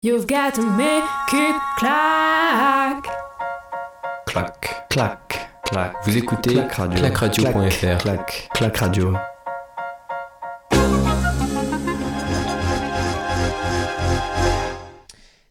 You've 0.00 0.28
got 0.28 0.54
to 0.54 0.62
make 0.62 1.02
it 1.32 1.56
clack. 1.76 3.04
Clac, 4.26 4.88
clac, 4.88 5.50
clac. 5.64 5.92
Vous 6.04 6.16
écoutez 6.16 6.54
Clac 6.54 6.72
Radio. 6.74 6.98
clacradio.fr. 7.00 7.98
Clac, 7.98 8.48
clac 8.54 8.76
radio. 8.76 9.16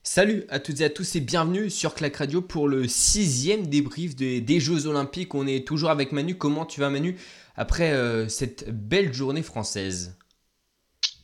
Salut 0.02 0.45
à 0.48 0.59
toutes 0.59 0.79
et 0.79 0.86
à 0.86 0.89
tous 0.89 1.18
et 1.18 1.20
bienvenue 1.20 1.70
sur 1.70 1.93
Clac 1.93 2.16
Radio 2.16 2.41
pour 2.41 2.70
le 2.70 2.88
sixième 2.88 3.68
débrief 3.68 4.16
des, 4.16 4.39
des 4.39 4.61
Jeux 4.61 4.88
Olympiques. 4.88 5.36
On 5.36 5.45
est 5.45 5.68
toujours 5.68 5.89
avec 5.89 6.14
Manu. 6.14 6.38
Comment 6.38 6.66
tu 6.66 6.79
vas 6.79 6.89
Manu 6.89 7.18
après 7.57 7.91
euh, 7.91 8.29
cette 8.29 8.70
belle 8.70 9.14
journée 9.14 9.43
française? 9.43 10.16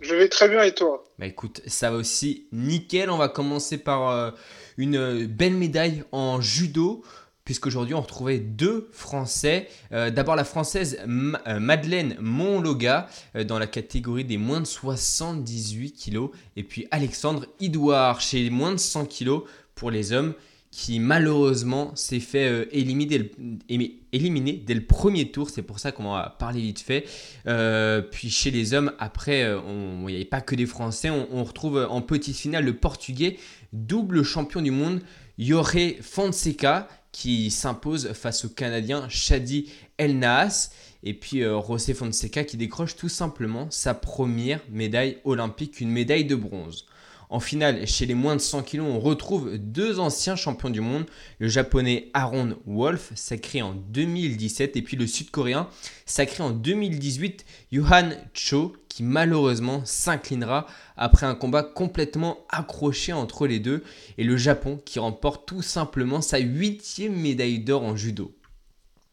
Je 0.04 0.15
vais 0.15 0.27
très 0.27 0.49
bien 0.49 0.63
et 0.63 0.73
toi? 0.73 1.04
Bah 1.17 1.25
écoute, 1.25 1.61
ça 1.65 1.89
va 1.89 1.97
aussi 1.97 2.47
nickel. 2.52 3.09
On 3.09 3.17
va 3.17 3.30
commencer 3.30 3.77
par 3.77 4.09
euh, 4.09 4.31
une 4.77 5.25
belle 5.25 5.55
médaille 5.55 6.03
en 6.11 6.41
judo 6.41 7.03
puisqu'aujourd'hui 7.45 7.94
on 7.94 8.02
retrouvait 8.02 8.39
deux 8.39 8.89
Français. 8.91 9.67
Euh, 9.91 10.11
d'abord 10.11 10.35
la 10.35 10.44
Française 10.44 10.99
Madeleine 11.05 12.16
Monloga 12.20 13.08
dans 13.45 13.59
la 13.59 13.67
catégorie 13.67 14.23
des 14.23 14.38
moins 14.38 14.61
de 14.61 14.66
78 14.66 15.91
kg, 15.91 16.30
et 16.55 16.63
puis 16.63 16.88
Alexandre 16.91 17.45
Idouard 17.59 18.22
chez 18.22 18.44
les 18.44 18.49
moins 18.49 18.72
de 18.72 18.77
100 18.77 19.05
kg 19.05 19.39
pour 19.75 19.91
les 19.91 20.13
hommes 20.13 20.33
qui 20.76 21.00
malheureusement 21.00 21.95
s'est 21.95 22.20
fait 22.20 22.50
euh, 22.50 22.66
éliminer, 22.72 23.08
dès 23.08 24.73
le, 24.73 24.81
premier 24.84 25.30
tour. 25.30 25.52
C'est 25.52 25.62
pour 25.62 25.77
ça 25.77 25.91
qu'on 25.91 26.12
va 26.12 26.36
parler 26.40 26.62
vite 26.62 26.80
fait. 26.80 27.05
Euh, 27.45 28.02
puis 28.02 28.31
chez 28.31 28.50
les 28.50 28.73
hommes, 28.73 28.91
après, 28.98 29.44
euh, 29.44 29.59
il 29.67 30.05
n'y 30.08 30.16
avait 30.16 30.26
pas 30.26 30.41
que 30.41 30.55
des 30.55 30.66
Français. 30.66 31.12
On, 31.12 31.44
retrouve 31.44 31.88
en 31.88 32.02
petite 32.02 32.36
finale 32.36 32.66
le 32.66 32.73
Portugais, 32.73 33.38
double 33.72 34.23
champion 34.23 34.64
du 34.64 34.72
monde, 34.72 35.02
Jorge 35.38 36.02
Fonseca, 36.02 36.88
qui 37.12 37.52
s'impose 37.52 38.12
face 38.14 38.45
au 38.45 38.50
Canadien 38.50 39.08
Shadi 39.09 39.72
El 40.00 40.17
Naas. 40.17 40.72
Et 41.03 41.14
puis 41.14 41.42
José 41.42 41.94
Fonseca 41.94 42.45
qui 42.45 42.58
décroche 42.58 42.95
tout 42.95 43.09
simplement 43.09 43.67
sa 43.69 43.94
première 43.94 44.62
médaille 44.72 45.19
olympique, 45.23 45.81
une 45.81 45.92
médaille 45.92 46.25
de 46.25 46.36
bronze. 46.36 46.88
En 47.34 47.39
finale, 47.39 47.88
chez 47.88 48.06
les 48.06 48.14
moins 48.14 48.36
de 48.36 48.42
100 48.42 48.62
kg, 48.62 48.81
on 48.81 49.00
retrouve 49.00 49.58
deux 49.58 49.98
anciens 50.00 50.36
champions 50.36 50.70
du 50.70 50.81
monde, 50.81 51.08
le 51.40 51.48
japonais 51.48 52.12
Aaron 52.14 52.58
Wolf, 52.67 53.12
sacré 53.16 53.64
en 53.64 53.73
2017, 53.73 54.78
et 54.78 54.84
puis 54.84 54.98
le 54.98 55.08
sud-coréen, 55.08 55.67
sacré 56.06 56.44
en 56.44 56.52
2018, 56.52 57.44
Johan 57.72 58.12
Cho, 58.36 58.75
qui 58.88 59.02
malheureusement 59.02 59.81
s'inclinera 59.84 60.67
après 60.95 61.25
un 61.25 61.34
combat 61.34 61.64
complètement 61.64 62.38
accroché 62.50 63.14
entre 63.14 63.47
les 63.47 63.58
deux, 63.58 63.84
et 64.20 64.23
le 64.23 64.38
Japon 64.38 64.80
qui 64.86 65.00
remporte 65.00 65.47
tout 65.47 65.64
simplement 65.64 66.22
sa 66.22 66.38
huitième 66.38 67.16
médaille 67.16 67.58
d'or 67.58 67.81
en 67.81 67.95
judo. 67.95 68.31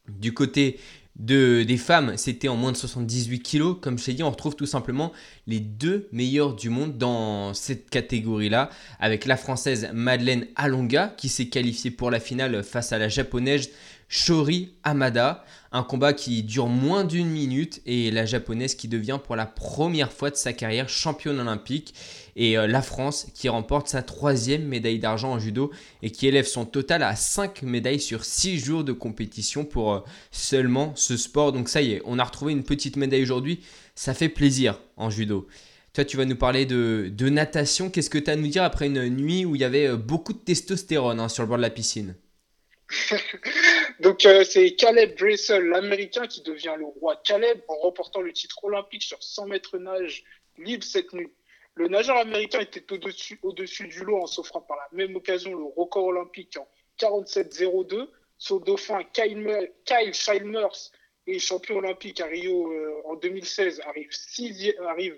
Du 0.09 0.31
côté 0.31 0.79
de, 1.17 1.63
des 1.63 1.77
femmes, 1.77 2.15
c'était 2.15 2.47
en 2.47 2.55
moins 2.55 2.71
de 2.71 2.77
78 2.77 3.39
kg. 3.39 3.79
Comme 3.79 3.99
je 3.99 4.05
t'ai 4.05 4.13
dit, 4.13 4.23
on 4.23 4.31
retrouve 4.31 4.55
tout 4.55 4.65
simplement 4.65 5.11
les 5.45 5.59
deux 5.59 6.07
meilleurs 6.11 6.55
du 6.55 6.69
monde 6.69 6.97
dans 6.97 7.53
cette 7.53 7.89
catégorie-là, 7.89 8.69
avec 8.99 9.25
la 9.25 9.37
française 9.37 9.89
Madeleine 9.93 10.47
Alonga 10.55 11.13
qui 11.17 11.29
s'est 11.29 11.47
qualifiée 11.47 11.91
pour 11.91 12.11
la 12.11 12.19
finale 12.19 12.63
face 12.63 12.91
à 12.91 12.97
la 12.97 13.09
japonaise 13.09 13.69
Shori 14.11 14.73
Amada. 14.83 15.45
Un 15.71 15.83
combat 15.83 16.11
qui 16.11 16.43
dure 16.43 16.67
moins 16.67 17.05
d'une 17.05 17.29
minute 17.29 17.81
et 17.85 18.11
la 18.11 18.25
japonaise 18.25 18.75
qui 18.75 18.89
devient 18.89 19.19
pour 19.23 19.37
la 19.37 19.45
première 19.45 20.11
fois 20.11 20.29
de 20.29 20.35
sa 20.35 20.51
carrière 20.51 20.89
championne 20.89 21.39
olympique. 21.39 21.95
Et 22.35 22.57
euh, 22.57 22.67
la 22.67 22.81
France 22.81 23.27
qui 23.33 23.47
remporte 23.47 23.87
sa 23.87 24.03
troisième 24.03 24.65
médaille 24.65 24.99
d'argent 24.99 25.31
en 25.31 25.39
judo 25.39 25.71
et 26.03 26.11
qui 26.11 26.27
élève 26.27 26.45
son 26.45 26.65
total 26.65 27.03
à 27.03 27.15
5 27.15 27.61
médailles 27.61 28.01
sur 28.01 28.25
6 28.25 28.59
jours 28.59 28.83
de 28.83 28.91
compétition 28.91 29.63
pour 29.63 29.93
euh, 29.93 29.99
seulement 30.29 30.91
ce 30.95 31.15
sport. 31.15 31.53
Donc 31.53 31.69
ça 31.69 31.81
y 31.81 31.93
est, 31.93 32.01
on 32.03 32.19
a 32.19 32.23
retrouvé 32.25 32.51
une 32.51 32.65
petite 32.65 32.97
médaille 32.97 33.23
aujourd'hui. 33.23 33.61
Ça 33.95 34.13
fait 34.13 34.29
plaisir 34.29 34.77
en 34.97 35.09
judo. 35.09 35.47
Toi, 35.93 36.03
tu 36.03 36.17
vas 36.17 36.25
nous 36.25 36.35
parler 36.35 36.65
de, 36.65 37.29
natation. 37.29 37.89
Qu'est-ce 37.89 38.09
que 38.09 38.17
tu 38.17 38.29
as 38.29 38.33
à 38.33 38.35
nous 38.35 38.47
dire 38.47 38.63
après 38.63 38.87
une 38.87 39.07
nuit 39.07 39.45
où 39.45 39.55
il 39.55 39.61
y 39.61 39.65
avait 39.65 39.87
euh, 39.87 39.95
beaucoup 39.95 40.33
de 40.33 40.39
testostérone 40.39 41.21
hein, 41.21 41.29
sur 41.29 41.43
le 41.43 41.47
bord 41.47 41.57
de 41.57 41.61
la 41.61 41.69
piscine? 41.69 42.15
Donc 44.01 44.25
euh, 44.25 44.43
c'est 44.43 44.73
Caleb 44.73 45.15
Dressel, 45.15 45.63
l'Américain, 45.63 46.25
qui 46.25 46.41
devient 46.41 46.73
le 46.75 46.85
roi 46.85 47.17
Caleb 47.23 47.61
en 47.67 47.75
remportant 47.75 48.21
le 48.21 48.33
titre 48.33 48.63
olympique 48.63 49.03
sur 49.03 49.21
100 49.21 49.45
mètres 49.45 49.77
nage 49.77 50.23
libre 50.57 50.83
cette 50.83 51.13
nuit. 51.13 51.31
Le 51.75 51.87
nageur 51.87 52.17
américain 52.17 52.59
était 52.61 52.91
au-dessus 52.91 53.39
au 53.43 53.53
-dessus 53.53 53.87
du 53.87 54.03
lot 54.03 54.23
en 54.23 54.25
s'offrant 54.25 54.61
par 54.61 54.77
la 54.77 54.87
même 54.91 55.15
occasion 55.15 55.53
le 55.53 55.65
record 55.65 56.05
olympique 56.05 56.57
en 56.57 56.67
47-02. 56.97 58.09
Son 58.39 58.57
dauphin 58.57 59.03
Kyle, 59.13 59.71
Kyle 59.85 60.13
et 61.27 61.37
champion 61.37 61.77
olympique 61.77 62.21
à 62.21 62.25
Rio 62.25 62.71
euh, 62.73 63.03
en 63.05 63.15
2016 63.17 63.81
arrive, 63.85 64.09
arrive 64.87 65.15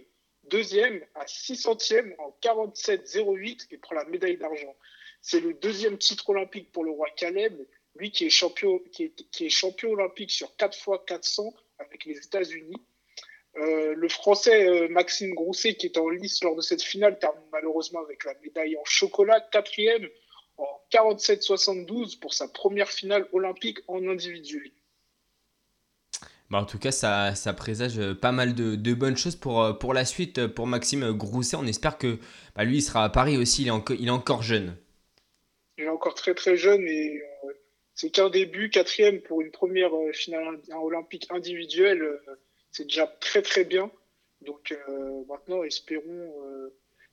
deuxième 0.50 1.02
à 1.16 1.26
6 1.26 1.56
centièmes 1.56 2.14
en 2.18 2.38
47-08 2.42 3.68
et 3.72 3.78
prend 3.78 3.96
la 3.96 4.04
médaille 4.04 4.36
d'argent. 4.36 4.76
C'est 5.22 5.40
le 5.40 5.54
deuxième 5.54 5.98
titre 5.98 6.30
olympique 6.32 6.70
pour 6.74 6.84
le 6.84 6.92
roi 6.92 7.08
Caleb 7.16 7.54
lui 7.96 8.12
qui 8.12 8.26
est 8.26 8.30
champion, 8.30 8.80
qui 8.92 9.04
est, 9.06 9.30
qui 9.32 9.46
est 9.46 9.50
champion 9.50 9.92
olympique 9.92 10.32
sur 10.32 10.56
4 10.56 10.78
fois 10.78 11.04
400 11.06 11.54
avec 11.80 12.06
les 12.06 12.18
États-Unis. 12.18 12.82
Euh, 13.56 13.94
le 13.96 14.10
Français 14.10 14.68
euh, 14.68 14.88
Maxime 14.90 15.34
Grousset, 15.36 15.76
qui 15.76 15.86
est 15.86 15.98
en 15.98 16.10
lice 16.10 16.44
lors 16.44 16.56
de 16.56 16.62
cette 16.62 16.82
finale, 16.82 17.20
termine 17.20 17.44
malheureusement 17.52 18.00
avec 18.00 18.24
la 18.26 18.34
médaille 18.44 18.76
en 18.78 18.86
chocolat, 18.86 19.42
quatrième 19.52 20.08
en 20.58 20.82
47-72 20.92 22.20
pour 22.20 22.34
sa 22.34 22.48
première 22.48 22.90
finale 22.90 23.28
olympique 23.32 23.80
en 23.88 24.08
individuel. 24.08 24.72
Bah 26.50 26.60
en 26.60 26.66
tout 26.66 26.80
cas, 26.80 26.92
ça, 26.92 27.36
ça, 27.36 27.54
présage 27.54 28.00
pas 28.16 28.32
mal 28.32 28.54
de, 28.54 28.76
de, 28.76 28.94
bonnes 28.94 29.18
choses 29.18 29.36
pour, 29.36 29.64
euh, 29.64 29.74
pour 29.74 29.94
la 29.94 30.06
suite 30.06 30.48
pour 30.48 30.68
Maxime 30.68 31.12
Grousset. 31.12 31.56
On 31.56 31.66
espère 31.66 31.98
que 31.98 32.20
bah, 32.56 32.64
lui, 32.64 32.78
il 32.78 32.82
sera 32.82 33.04
à 33.04 33.10
Paris 33.10 33.38
aussi. 33.38 33.64
Il 33.64 33.70
est, 33.70 33.96
il 34.00 34.08
est 34.08 34.12
encore 34.12 34.42
jeune. 34.42 34.76
Il 35.78 35.86
est 35.86 35.90
encore 35.90 36.16
très 36.16 36.34
très 36.34 36.56
jeune 36.58 36.82
et 36.88 37.22
c'est 37.96 38.10
qu'un 38.10 38.30
début, 38.30 38.70
quatrième 38.70 39.22
pour 39.22 39.42
une 39.42 39.52
première 39.52 39.96
euh, 39.96 40.12
finale 40.12 40.60
olympique 40.74 41.28
individuelle, 41.30 42.02
euh, 42.02 42.20
c'est 42.72 42.86
déjà 42.86 43.08
très 43.08 43.42
très 43.42 43.66
bien. 43.66 43.92
Donc 44.42 44.72
euh, 44.72 45.24
maintenant, 45.28 45.64
espérons 45.64 46.34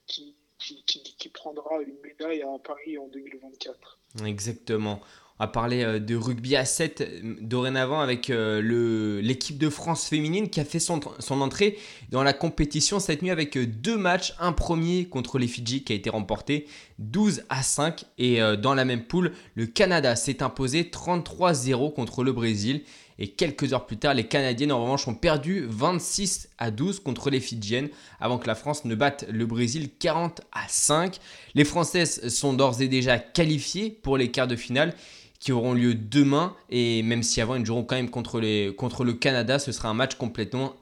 qu'il 0.06 1.32
prendra 1.32 1.80
une 1.82 1.96
médaille 2.02 2.42
à 2.42 2.58
Paris 2.64 2.98
en 2.98 3.08
2024. 3.08 3.98
Exactement. 4.26 5.00
On 5.40 5.44
va 5.44 5.48
parler 5.48 6.00
de 6.00 6.16
rugby 6.16 6.54
à 6.54 6.66
7 6.66 7.22
dorénavant 7.40 8.00
avec 8.00 8.28
l'équipe 8.28 9.56
de 9.56 9.70
France 9.70 10.06
féminine 10.06 10.50
qui 10.50 10.60
a 10.60 10.66
fait 10.66 10.78
son, 10.78 11.00
son, 11.18 11.40
entrée 11.40 11.78
dans 12.10 12.22
la 12.22 12.34
compétition 12.34 13.00
cette 13.00 13.22
nuit 13.22 13.30
avec 13.30 13.56
deux 13.56 13.96
matchs. 13.96 14.34
Un 14.38 14.52
premier 14.52 15.06
contre 15.06 15.38
les 15.38 15.46
Fidji 15.46 15.82
qui 15.82 15.94
a 15.94 15.96
été 15.96 16.10
remporté 16.10 16.66
12 16.98 17.44
à 17.48 17.62
5. 17.62 18.04
Et 18.18 18.42
euh, 18.42 18.56
dans 18.56 18.74
la 18.74 18.84
même 18.84 19.04
poule, 19.04 19.32
le 19.54 19.64
Canada 19.64 20.14
s'est 20.14 20.42
imposé 20.42 20.82
33-0 20.82 21.94
contre 21.94 22.22
le 22.22 22.32
Brésil. 22.32 22.82
Et 23.18 23.28
quelques 23.28 23.74
heures 23.74 23.84
plus 23.84 23.98
tard, 23.98 24.14
les 24.14 24.24
Canadiennes 24.24 24.72
en 24.72 24.82
revanche 24.82 25.06
ont 25.06 25.14
perdu 25.14 25.66
26 25.68 26.48
à 26.56 26.70
12 26.70 27.00
contre 27.00 27.28
les 27.28 27.40
Fidjiennes 27.40 27.90
avant 28.18 28.38
que 28.38 28.46
la 28.46 28.54
France 28.54 28.86
ne 28.86 28.94
batte 28.94 29.26
le 29.30 29.44
Brésil 29.44 29.90
40 29.98 30.40
à 30.52 30.66
5. 30.68 31.18
Les 31.54 31.64
Françaises 31.64 32.28
sont 32.28 32.54
d'ores 32.54 32.80
et 32.80 32.88
déjà 32.88 33.18
qualifiées 33.18 33.90
pour 33.90 34.16
les 34.16 34.30
quarts 34.30 34.48
de 34.48 34.56
finale 34.56 34.94
qui 35.40 35.52
auront 35.52 35.72
lieu 35.72 35.94
demain. 35.94 36.54
Et 36.68 37.02
même 37.02 37.22
si 37.22 37.40
avant, 37.40 37.56
ils 37.56 37.66
joueront 37.66 37.82
quand 37.82 37.96
même 37.96 38.10
contre, 38.10 38.38
le 38.40 39.12
Canada, 39.14 39.58
ce 39.58 39.72
sera 39.72 39.88
un 39.88 39.94
match 39.94 40.14
complètement 40.14 40.76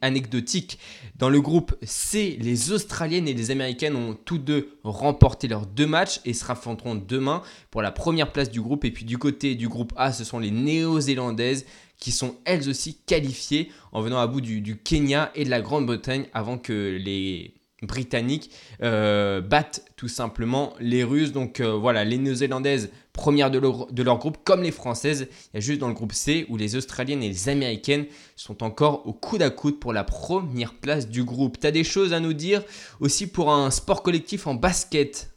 anecdotique. 0.00 0.78
Dans 1.16 1.28
le 1.28 1.40
groupe 1.40 1.76
C, 1.82 2.38
les 2.40 2.72
Australiennes 2.72 3.28
et 3.28 3.34
les 3.34 3.50
Américaines 3.50 3.96
ont 3.96 4.16
tous 4.24 4.38
deux 4.38 4.78
remporté 4.84 5.48
leurs 5.48 5.66
deux 5.66 5.86
matchs 5.86 6.20
et 6.24 6.32
se 6.32 6.44
raffronteront 6.44 6.94
demain 6.94 7.42
pour 7.70 7.82
la 7.82 7.90
première 7.90 8.32
place 8.32 8.50
du 8.50 8.62
groupe. 8.62 8.84
Et 8.84 8.92
puis 8.92 9.04
du 9.04 9.18
côté 9.18 9.56
du 9.56 9.68
groupe 9.68 9.92
A, 9.96 10.12
ce 10.12 10.24
sont 10.24 10.38
les 10.38 10.52
Néo-Zélandaises 10.52 11.66
qui 11.98 12.12
sont 12.12 12.36
elles 12.44 12.68
aussi 12.68 12.98
qualifiées 13.06 13.70
en 13.92 14.00
venant 14.00 14.18
à 14.18 14.26
bout 14.26 14.40
du 14.40 14.76
Kenya 14.76 15.32
et 15.34 15.44
de 15.44 15.50
la 15.50 15.60
Grande-Bretagne 15.60 16.26
avant 16.32 16.58
que 16.58 16.98
les 17.00 17.54
britanniques 17.82 18.50
euh, 18.82 19.40
battent 19.40 19.84
tout 19.96 20.08
simplement 20.08 20.74
les 20.80 21.04
Russes. 21.04 21.32
Donc 21.32 21.60
euh, 21.60 21.72
voilà, 21.72 22.04
les 22.04 22.18
Néo-Zélandaises 22.18 22.90
premières 23.12 23.50
de 23.50 23.58
leur, 23.58 24.18
groupe, 24.18 24.38
comme 24.44 24.62
les 24.62 24.72
Françaises. 24.72 25.28
Il 25.52 25.56
y 25.56 25.58
a 25.58 25.60
juste 25.60 25.80
dans 25.80 25.88
le 25.88 25.94
groupe 25.94 26.12
C 26.12 26.46
où 26.48 26.56
les 26.56 26.76
Australiennes 26.76 27.22
et 27.22 27.28
les 27.28 27.48
Américaines 27.48 28.06
sont 28.36 28.62
encore 28.62 29.06
au 29.06 29.12
coude 29.12 29.42
à 29.42 29.50
coude 29.50 29.78
pour 29.78 29.92
la 29.92 30.04
première 30.04 30.74
place 30.74 31.08
du 31.08 31.24
groupe. 31.24 31.60
Tu 31.60 31.66
as 31.66 31.70
des 31.70 31.84
choses 31.84 32.12
à 32.12 32.20
nous 32.20 32.32
dire 32.32 32.62
aussi 33.00 33.26
pour 33.26 33.52
un 33.52 33.70
sport 33.70 34.02
collectif 34.02 34.46
en 34.46 34.54
basket? 34.54 35.30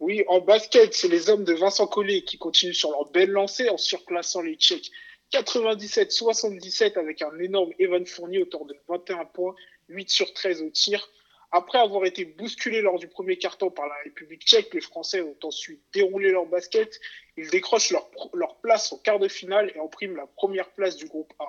Oui, 0.00 0.22
en 0.28 0.40
basket, 0.40 0.94
c'est 0.94 1.08
les 1.08 1.28
hommes 1.28 1.44
de 1.44 1.54
Vincent 1.54 1.86
Collet 1.86 2.22
qui 2.22 2.38
continuent 2.38 2.72
sur 2.72 2.90
leur 2.92 3.10
belle 3.10 3.30
lancée 3.30 3.68
en 3.68 3.76
surclassant 3.76 4.42
les 4.42 4.54
Tchèques 4.54 4.90
97-77 5.32 6.98
avec 6.98 7.20
un 7.22 7.38
énorme 7.38 7.70
Evan 7.78 8.06
Fournier 8.06 8.40
autour 8.40 8.64
de 8.64 8.74
21 8.88 9.26
points 9.26 9.54
8 9.88 10.10
sur 10.10 10.32
13 10.32 10.62
au 10.62 10.70
tir. 10.70 11.08
Après 11.50 11.78
avoir 11.78 12.04
été 12.04 12.26
bousculés 12.26 12.82
lors 12.82 12.98
du 12.98 13.08
premier 13.08 13.38
carton 13.38 13.70
par 13.70 13.86
la 13.86 13.94
République 14.04 14.42
tchèque, 14.42 14.74
les 14.74 14.82
Français 14.82 15.22
ont 15.22 15.36
ensuite 15.42 15.80
déroulé 15.94 16.30
leur 16.30 16.44
basket. 16.44 17.00
Ils 17.38 17.48
décrochent 17.48 17.90
leur, 17.90 18.10
leur 18.34 18.56
place 18.56 18.92
au 18.92 18.98
quart 18.98 19.18
de 19.18 19.28
finale 19.28 19.72
et 19.74 19.80
impriment 19.80 20.16
la 20.16 20.26
première 20.26 20.70
place 20.72 20.96
du 20.96 21.06
groupe 21.06 21.32
A. 21.38 21.46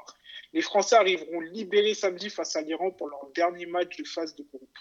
Les 0.53 0.61
Français 0.61 0.95
arriveront 0.95 1.41
libérés 1.41 1.93
samedi 1.93 2.29
face 2.29 2.55
à 2.55 2.61
l'Iran 2.61 2.91
pour 2.91 3.09
leur 3.09 3.27
dernier 3.35 3.65
match 3.65 3.97
de 3.97 4.05
phase 4.05 4.35
de 4.35 4.43
groupe. 4.43 4.77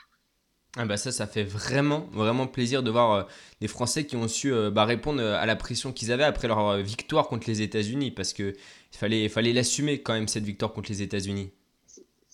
Ah 0.76 0.84
bah 0.84 0.96
ça, 0.96 1.10
ça 1.10 1.26
fait 1.26 1.42
vraiment, 1.42 2.08
vraiment 2.12 2.46
plaisir 2.46 2.82
de 2.82 2.90
voir 2.90 3.12
euh, 3.12 3.22
les 3.60 3.68
Français 3.68 4.06
qui 4.06 4.16
ont 4.16 4.28
su 4.28 4.52
euh, 4.52 4.70
bah, 4.70 4.84
répondre 4.84 5.20
euh, 5.20 5.36
à 5.36 5.46
la 5.46 5.56
pression 5.56 5.92
qu'ils 5.92 6.12
avaient 6.12 6.24
après 6.24 6.46
leur 6.46 6.76
victoire 6.78 7.28
contre 7.28 7.48
les 7.48 7.62
États-Unis, 7.62 8.10
parce 8.10 8.32
que 8.32 8.54
il 8.92 8.98
fallait, 8.98 9.28
fallait 9.28 9.52
l'assumer 9.52 10.02
quand 10.02 10.12
même 10.12 10.28
cette 10.28 10.44
victoire 10.44 10.72
contre 10.72 10.90
les 10.90 11.02
États-Unis. 11.02 11.50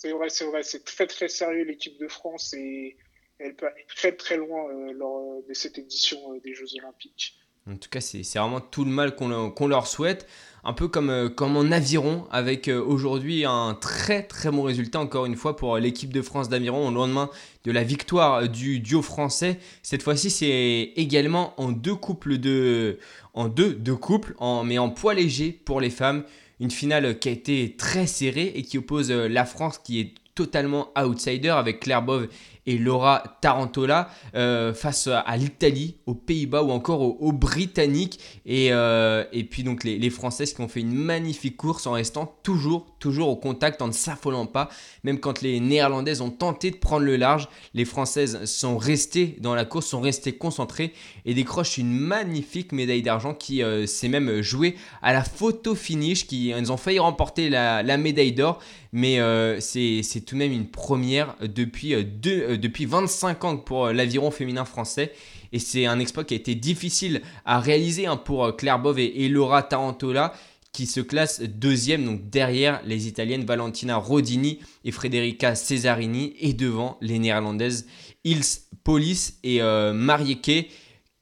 C'est 0.04 0.12
vrai, 0.12 0.28
c'est 0.28 0.44
vrai, 0.44 0.62
c'est 0.62 0.84
très 0.84 1.06
très 1.06 1.28
sérieux 1.28 1.64
l'équipe 1.64 1.98
de 1.98 2.08
France 2.08 2.52
et 2.52 2.98
elle 3.38 3.56
peut 3.56 3.66
aller 3.66 3.86
très 3.88 4.12
très 4.12 4.36
loin 4.36 4.66
lors 4.92 5.42
de 5.48 5.54
cette 5.54 5.78
édition 5.78 6.18
des 6.44 6.52
Jeux 6.52 6.66
Olympiques. 6.78 7.38
En 7.66 7.76
tout 7.76 7.88
cas, 7.88 8.02
c'est 8.02 8.20
vraiment 8.34 8.60
tout 8.60 8.84
le 8.84 8.90
mal 8.90 9.16
qu'on 9.16 9.66
leur 9.66 9.86
souhaite. 9.86 10.26
Un 10.62 10.74
peu 10.74 10.88
comme, 10.88 11.08
euh, 11.08 11.30
comme 11.30 11.56
en 11.56 11.72
aviron, 11.72 12.26
avec 12.30 12.68
euh, 12.68 12.82
aujourd'hui 12.82 13.46
un 13.46 13.78
très 13.80 14.22
très 14.22 14.50
bon 14.50 14.62
résultat, 14.62 15.00
encore 15.00 15.24
une 15.24 15.36
fois, 15.36 15.56
pour 15.56 15.78
l'équipe 15.78 16.12
de 16.12 16.20
France 16.20 16.50
d'aviron 16.50 16.86
au 16.88 16.90
lendemain 16.90 17.30
de 17.64 17.72
la 17.72 17.82
victoire 17.82 18.46
du 18.46 18.80
duo 18.80 19.00
français. 19.00 19.58
Cette 19.82 20.02
fois-ci, 20.02 20.28
c'est 20.28 20.92
également 20.96 21.58
en 21.58 21.72
deux 21.72 21.94
couples 21.94 22.36
de. 22.36 22.98
En 23.32 23.48
deux, 23.48 23.72
deux 23.72 23.96
couples, 23.96 24.34
mais 24.64 24.76
en 24.76 24.90
poids 24.90 25.14
léger 25.14 25.50
pour 25.50 25.80
les 25.80 25.90
femmes. 25.90 26.24
Une 26.60 26.70
finale 26.70 27.18
qui 27.18 27.28
a 27.28 27.32
été 27.32 27.74
très 27.76 28.06
serrée 28.06 28.52
et 28.54 28.62
qui 28.62 28.78
oppose 28.78 29.10
euh, 29.10 29.28
la 29.28 29.44
France 29.44 29.78
qui 29.78 30.00
est 30.00 30.14
totalement 30.34 30.88
outsider 30.98 31.50
avec 31.50 31.80
Claire 31.80 32.02
Bove 32.02 32.28
et 32.66 32.78
Laura 32.78 33.22
Tarantola 33.40 34.08
euh, 34.34 34.72
face 34.72 35.08
à 35.08 35.36
l'Italie, 35.36 35.96
aux 36.06 36.14
Pays-Bas 36.14 36.62
ou 36.62 36.70
encore 36.70 37.02
aux, 37.02 37.32
Britanniques. 37.32 38.20
Et, 38.46 38.68
euh, 38.72 39.24
et, 39.32 39.44
puis 39.44 39.62
donc 39.62 39.84
les, 39.84 40.10
Françaises 40.10 40.52
qui 40.54 40.60
ont 40.60 40.68
fait 40.68 40.80
une 40.80 40.94
magnifique 40.94 41.56
course 41.56 41.86
en 41.86 41.92
restant 41.92 42.38
toujours, 42.42 42.86
toujours 42.98 43.28
au 43.28 43.36
contact, 43.36 43.82
en 43.82 43.88
ne 43.88 43.92
s'affolant 43.92 44.46
pas. 44.46 44.68
Même 45.02 45.18
quand 45.18 45.42
les 45.42 45.60
Néerlandaises 45.60 46.20
ont 46.20 46.30
tenté 46.30 46.70
de 46.70 46.76
prendre 46.76 47.04
le 47.04 47.16
large, 47.16 47.48
les 47.74 47.84
Françaises 47.84 48.44
sont 48.44 48.78
restées 48.78 49.36
dans 49.40 49.54
la 49.54 49.64
course, 49.64 49.86
sont 49.86 50.00
restées 50.00 50.32
concentrées 50.32 50.92
et 51.24 51.34
décrochent 51.34 51.78
une 51.78 51.92
magnifique 51.92 52.72
médaille 52.72 53.02
d'argent 53.02 53.34
qui 53.34 53.62
euh, 53.62 53.86
s'est 53.86 54.08
même 54.08 54.40
jouée 54.40 54.76
à 55.02 55.12
la 55.12 55.24
photo 55.24 55.74
finish. 55.74 56.26
Qui, 56.26 56.50
elles 56.50 56.72
ont 56.72 56.76
failli 56.76 56.98
remporter 56.98 57.50
la, 57.50 57.82
la 57.82 57.96
médaille 57.96 58.32
d'or, 58.32 58.60
mais 58.92 59.18
c'est 59.60 60.24
tout 60.24 60.34
de 60.34 60.38
même 60.38 60.52
une 60.52 60.68
première 60.68 61.34
depuis 61.42 62.04
deux 62.04 62.53
depuis 62.56 62.86
25 62.86 63.44
ans 63.44 63.56
pour 63.56 63.86
euh, 63.86 63.92
l'aviron 63.92 64.30
féminin 64.30 64.64
français. 64.64 65.12
Et 65.52 65.58
c'est 65.58 65.86
un 65.86 65.98
exploit 65.98 66.24
qui 66.24 66.34
a 66.34 66.36
été 66.36 66.54
difficile 66.54 67.22
à 67.44 67.60
réaliser 67.60 68.06
hein, 68.06 68.16
pour 68.16 68.44
euh, 68.44 68.52
Claire 68.52 68.78
Bove 68.78 68.98
et, 68.98 69.28
Laura 69.28 69.62
Tarantola 69.62 70.32
qui 70.72 70.86
se 70.86 71.00
classent 71.00 71.40
deuxième, 71.40 72.04
donc 72.04 72.30
derrière 72.30 72.80
les 72.84 73.06
Italiennes 73.06 73.44
Valentina 73.44 73.96
Rodini 73.96 74.58
et 74.84 74.90
Frederica 74.90 75.54
Cesarini, 75.54 76.34
et 76.40 76.52
devant 76.52 76.98
les 77.00 77.20
Néerlandaises 77.20 77.86
Ils 78.24 78.42
Polis 78.82 79.38
et 79.44 79.60
Marieke 79.62 80.72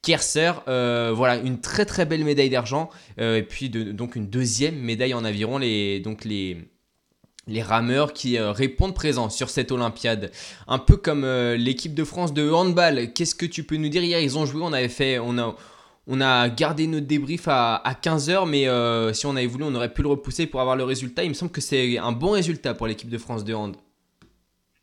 Kerser. 0.01 0.53
voilà, 0.65 1.37
une 1.37 1.61
très 1.61 1.85
très 1.85 2.07
belle 2.07 2.25
médaille 2.25 2.49
d'argent, 2.49 2.89
et 3.19 3.45
puis 3.47 3.69
donc 3.69 4.17
une 4.17 4.29
deuxième 4.29 4.79
médaille 4.79 5.13
en 5.13 5.23
aviron. 5.23 5.59
Les, 5.59 6.01
donc 6.01 6.25
les, 6.25 6.72
les 7.47 7.63
rameurs 7.63 8.13
qui 8.13 8.39
euh, 8.39 8.53
répondent 8.53 8.95
présents 8.95 9.31
sur 9.31 9.51
cette 9.51 9.73
Olympiade. 9.73 10.31
Un 10.69 10.79
peu 10.79 10.97
comme 10.97 11.25
euh, 11.25 11.57
l'équipe 11.57 11.95
de 11.95 12.05
France 12.05 12.33
de 12.33 12.51
handball. 12.51 13.13
Qu'est-ce 13.13 13.35
que 13.35 13.47
tu 13.47 13.65
peux 13.65 13.77
nous 13.77 13.89
dire? 13.89 14.03
Hier, 14.03 14.21
ils 14.21 14.39
ont 14.39 14.47
joué, 14.47 14.63
on 14.63 14.73
avait 14.73 14.89
fait, 14.89 15.19
on 15.19 15.39
a, 15.39 15.57
on 16.07 16.21
a 16.21 16.49
gardé 16.49 16.87
notre 16.87 17.07
débrief 17.07 17.49
à, 17.49 17.83
15h, 18.03 18.49
mais 18.49 18.69
euh, 18.69 19.13
si 19.13 19.27
on 19.27 19.37
avait 19.37 19.47
voulu, 19.47 19.65
on 19.65 19.75
aurait 19.75 19.93
pu 19.93 20.03
le 20.03 20.09
repousser 20.09 20.47
pour 20.47 20.61
avoir 20.61 20.77
le 20.77 20.85
résultat. 20.85 21.25
Il 21.25 21.31
me 21.31 21.35
semble 21.35 21.53
que 21.53 21.61
c'est 21.61 21.99
un 21.99 22.13
bon 22.13 22.31
résultat 22.31 22.75
pour 22.75 22.87
l'équipe 22.87 23.11
de 23.11 23.19
France 23.19 23.45
de 23.45 23.55
hand. 23.55 23.77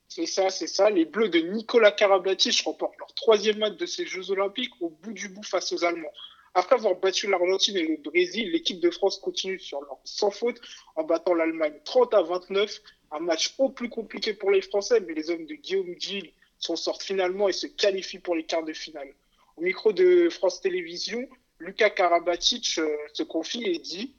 C'est 0.10 0.26
ça, 0.26 0.50
c'est 0.50 0.68
ça. 0.68 0.90
Les 0.90 1.06
Bleus 1.06 1.30
de 1.30 1.40
Nicolas 1.40 1.92
Karabatic 1.92 2.64
remportent 2.66 2.98
leur 2.98 3.14
troisième 3.14 3.60
match 3.60 3.78
de 3.78 3.86
ces 3.86 4.08
Jeux 4.08 4.32
Olympiques 4.32 4.74
au 4.82 4.90
bout 4.90 5.14
du 5.14 5.30
bout 5.30 5.44
face 5.44 5.72
aux 5.72 5.86
Allemands. 5.86 6.12
Après 6.54 6.76
avoir 6.76 6.96
battu 6.96 7.28
l'Argentine 7.28 7.78
et 7.78 7.88
le 7.88 7.98
Brésil, 7.98 8.52
l'équipe 8.52 8.80
de 8.80 8.90
France 8.90 9.18
continue 9.18 9.60
sur 9.60 9.82
leur 9.82 10.00
sans 10.04 10.32
faute 10.32 10.60
en 10.96 11.04
battant 11.04 11.34
l'Allemagne 11.34 11.80
30 11.86 12.14
à 12.14 12.22
29. 12.22 12.82
Un 13.12 13.20
match 13.20 13.56
au 13.58 13.70
plus 13.70 13.90
compliqué 13.90 14.34
pour 14.34 14.52
les 14.52 14.62
Français, 14.62 15.00
mais 15.00 15.14
les 15.14 15.30
hommes 15.30 15.46
de 15.46 15.56
Guillaume 15.56 15.96
Gilles 16.00 16.32
s'en 16.60 16.76
sortent 16.76 17.04
finalement 17.04 17.50
et 17.50 17.54
se 17.54 17.68
qualifient 17.68 18.20
pour 18.20 18.36
les 18.36 18.44
quarts 18.44 18.64
de 18.64 18.74
finale. 18.74 19.14
Au 19.58 19.62
micro 19.62 19.94
de 19.94 20.30
France 20.30 20.62
Télévisions, 20.62 21.28
Lucas 21.60 21.90
Karabatic 21.90 22.78
euh, 22.78 22.96
se 23.14 23.24
confie 23.24 23.64
et 23.64 23.80
dit 23.80 24.14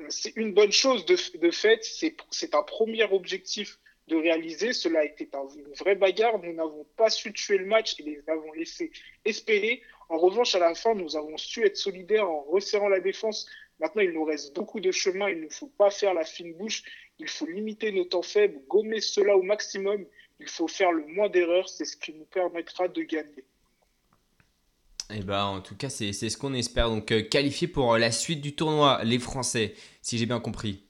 euh, 0.00 0.06
C'est 0.08 0.34
une 0.36 0.54
bonne 0.54 0.72
chose 0.72 1.04
de, 1.06 1.16
de 1.38 1.50
fait, 1.50 1.84
c'est 2.30 2.54
un 2.54 2.62
premier 2.62 3.04
objectif 3.04 3.78
de 4.08 4.16
réaliser. 4.16 4.72
Cela 4.72 5.00
a 5.00 5.04
été 5.04 5.28
une 5.56 5.74
vraie 5.74 5.94
bagarre. 5.94 6.38
Nous 6.38 6.52
n'avons 6.52 6.84
pas 6.96 7.10
su 7.10 7.32
tuer 7.32 7.58
le 7.58 7.66
match 7.66 7.94
et 8.00 8.02
les 8.02 8.22
avons 8.28 8.52
laissés 8.52 8.90
espérer. 9.24 9.82
En 10.08 10.18
revanche, 10.18 10.54
à 10.54 10.58
la 10.58 10.74
fin, 10.74 10.94
nous 10.94 11.16
avons 11.16 11.36
su 11.36 11.64
être 11.64 11.76
solidaires 11.76 12.28
en 12.28 12.42
resserrant 12.42 12.88
la 12.88 13.00
défense. 13.00 13.46
Maintenant, 13.78 14.02
il 14.02 14.10
nous 14.10 14.24
reste 14.24 14.54
beaucoup 14.54 14.80
de 14.80 14.90
chemin. 14.90 15.28
Il 15.28 15.42
ne 15.42 15.48
faut 15.48 15.68
pas 15.68 15.90
faire 15.90 16.14
la 16.14 16.24
fine 16.24 16.54
bouche. 16.54 16.82
Il 17.18 17.28
faut 17.28 17.46
limiter 17.46 17.92
nos 17.92 18.04
temps 18.04 18.22
faibles, 18.22 18.60
gommer 18.68 19.00
cela 19.00 19.36
au 19.36 19.42
maximum. 19.42 20.04
Il 20.40 20.48
faut 20.48 20.68
faire 20.68 20.92
le 20.92 21.06
moins 21.06 21.28
d'erreurs. 21.28 21.68
C'est 21.68 21.84
ce 21.84 21.96
qui 21.96 22.12
nous 22.12 22.24
permettra 22.24 22.88
de 22.88 23.02
gagner. 23.02 23.44
Eh 25.10 25.20
ben, 25.20 25.42
en 25.42 25.60
tout 25.60 25.76
cas, 25.76 25.88
c'est 25.88 26.12
ce 26.12 26.36
qu'on 26.36 26.54
espère. 26.54 26.88
Donc, 26.90 27.12
euh, 27.12 27.22
qualifié 27.22 27.66
pour 27.66 27.96
la 27.96 28.10
suite 28.10 28.40
du 28.40 28.54
tournoi, 28.54 29.00
les 29.04 29.18
Français, 29.18 29.74
si 30.02 30.18
j'ai 30.18 30.26
bien 30.26 30.40
compris. 30.40 30.84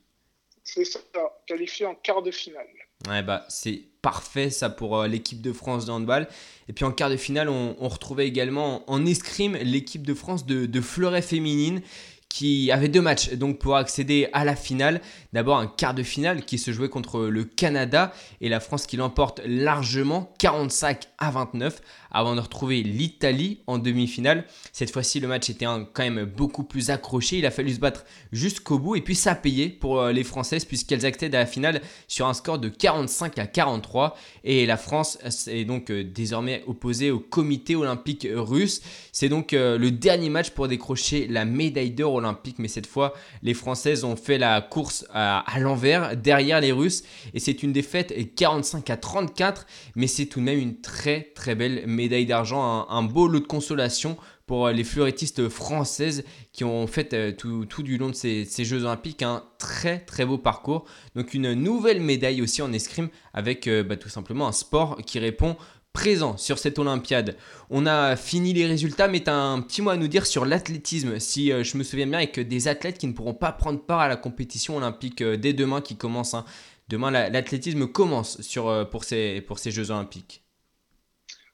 C'est 0.65 0.85
ça, 0.85 1.01
qualifié 1.47 1.87
en 1.87 1.95
quart 1.95 2.23
de 2.23 2.31
finale. 2.31 2.67
Ouais, 3.07 3.23
bah, 3.23 3.45
c'est 3.49 3.83
parfait 4.03 4.51
ça 4.51 4.71
pour 4.71 4.99
euh, 4.99 5.07
l'équipe 5.07 5.41
de 5.41 5.53
France 5.53 5.87
de 5.87 5.93
handball. 5.93 6.29
Et 6.69 6.73
puis 6.73 6.85
en 6.85 6.93
quart 6.93 7.11
de 7.11 7.17
finale, 7.17 7.49
on, 7.49 7.89
retrouvait 7.89 8.27
également 8.27 8.89
en 8.91 9.07
escrime 9.07 9.57
l'équipe 9.57 10.07
de 10.07 10.15
France 10.15 10.47
de, 10.47 10.67
de 10.67 10.81
fleuret 10.81 11.23
féminine 11.23 11.81
qui 12.29 12.71
avait 12.71 12.89
deux 12.89 13.01
matchs 13.01 13.33
donc 13.33 13.59
pour 13.59 13.77
accéder 13.77 14.29
à 14.33 14.45
la 14.45 14.55
finale. 14.55 15.01
D'abord 15.33 15.59
un 15.59 15.67
quart 15.67 15.95
de 15.95 16.03
finale 16.03 16.45
qui 16.45 16.59
se 16.59 16.73
jouait 16.73 16.89
contre 16.89 17.23
le 17.27 17.45
Canada 17.45 18.13
et 18.41 18.49
la 18.49 18.61
France 18.61 18.87
qui 18.87 18.97
l'emporte 18.97 19.41
largement 19.45 20.33
45 20.39 21.09
à 21.19 21.31
29 21.31 21.81
avant 22.11 22.35
de 22.35 22.41
retrouver 22.41 22.83
l'Italie 22.83 23.61
en 23.67 23.79
demi-finale. 23.79 24.45
Cette 24.73 24.91
fois-ci 24.91 25.21
le 25.21 25.29
match 25.29 25.51
était 25.51 25.67
quand 25.67 26.03
même 26.03 26.25
beaucoup 26.25 26.65
plus 26.65 26.91
accroché, 26.91 27.39
il 27.39 27.47
a 27.47 27.51
fallu 27.51 27.75
se 27.75 27.81
battre 27.81 28.05
jusqu'au 28.33 28.79
bout 28.79 28.97
et 28.97 29.01
puis 29.01 29.15
ça 29.15 29.33
a 29.33 29.35
payé 29.35 29.69
pour 29.69 30.01
euh, 30.01 30.13
les 30.13 30.25
Françaises 30.25 30.65
puisqu'elles 30.65 31.05
accèdent 31.05 31.35
à 31.35 31.41
la 31.41 31.47
finale 31.47 31.83
sur 32.07 32.27
un 32.27 32.35
score 32.35 32.59
de 32.59 32.69
45 32.69 33.39
à 33.39 33.47
43 33.47 34.17
et 34.45 34.67
la 34.67 34.77
France 34.77 35.19
est 35.49 35.65
donc 35.65 35.91
euh, 35.91 36.05
désormais 36.05 36.63
opposée 36.67 37.11
au 37.11 37.21
comité 37.21 37.77
olympique 37.77 38.27
russe. 38.31 38.81
C'est 39.13 39.29
donc 39.29 39.53
euh, 39.53 39.77
le 39.79 39.91
dernier 39.91 40.31
match 40.31 40.51
pour 40.51 40.69
décrocher 40.69 41.27
la 41.27 41.45
médaille 41.45 41.91
d'or 41.91 42.15
olympique 42.19 42.59
mais 42.59 42.69
cette 42.69 42.87
fois 42.87 43.15
les 43.43 43.55
Françaises 43.55 44.05
ont 44.05 44.17
fait 44.17 44.39
la 44.39 44.61
course 44.61 45.07
à, 45.13 45.45
l'envers 45.59 46.17
derrière 46.17 46.61
les 46.61 46.73
Russes 46.73 47.03
et 47.35 47.41
c'est 47.41 47.63
une 47.63 47.73
défaite 47.73 48.15
45 48.35 48.91
à 48.91 48.97
34 48.97 49.67
mais 49.97 50.07
c'est 50.07 50.27
tout 50.27 50.41
de 50.41 50.45
même 50.45 50.59
une 50.59 50.81
très 50.81 51.33
très 51.35 51.55
belle 51.55 51.87
médaille 51.87 52.27
d'argent, 52.27 52.87
un, 52.89 53.03
beau 53.03 53.29
lot 53.29 53.41
de 53.41 53.47
consolation 53.47 54.17
pour 54.47 54.69
les 54.71 54.83
fleurettistes 54.83 55.49
françaises 55.49 56.25
qui 56.53 56.65
ont 56.65 56.87
fait 56.87 57.13
euh, 57.13 57.33
tout, 57.33 57.83
du 57.83 57.99
long 57.99 58.09
de 58.09 58.15
ces, 58.15 58.47
Jeux 58.65 58.83
Olympiques 58.85 59.23
un 59.23 59.45
très 59.59 60.01
très 60.01 60.25
beau 60.25 60.39
parcours. 60.39 60.87
Donc 61.15 61.35
une 61.35 61.53
nouvelle 61.53 62.01
médaille 62.01 62.41
aussi 62.41 62.63
en 62.63 62.73
escrime 62.73 63.09
avec 63.35 63.69
euh, 63.69 63.83
bah, 63.83 63.97
tout 63.97 64.09
simplement 64.09 64.49
un 64.49 64.53
sport 64.53 64.97
qui 65.05 65.19
répond 65.19 65.57
présent 65.99 66.37
sur 66.37 66.61
cette 66.61 66.79
Olympiade. 66.79 67.37
On 67.71 67.85
a 67.85 68.15
fini 68.15 68.53
les 68.53 68.67
résultats, 68.67 69.09
mais 69.09 69.19
tu 69.19 69.31
as 69.31 69.35
un 69.35 69.61
petit 69.61 69.83
mot 69.83 69.91
à 69.91 69.97
nous 69.97 70.07
dire 70.07 70.27
sur 70.27 70.45
l'athlétisme. 70.45 71.19
Si 71.19 71.51
euh, 71.51 71.65
je 71.65 71.77
me 71.77 71.83
souviens 71.83 72.07
bien, 72.07 72.19
avec 72.19 72.39
des 72.39 72.69
athlètes 72.69 72.99
qui 72.99 73.09
ne 73.09 73.13
pourront 73.15 73.35
pas 73.35 73.51
prendre 73.51 73.81
part 73.81 73.99
à 73.99 74.07
la 74.07 74.15
compétition 74.15 74.77
olympique 74.77 75.25
dès 75.25 75.55
demain 75.55 75.81
qui 75.81 75.97
commence. 75.97 76.35
Hein. 76.35 76.45
Demain, 76.89 77.11
l'athlétisme 77.11 77.89
commence 77.89 78.41
sur, 78.43 78.89
pour, 78.91 79.03
ces, 79.03 79.41
pour 79.41 79.59
ces 79.59 79.73
Jeux 79.73 79.91
Olympiques. 79.91 80.45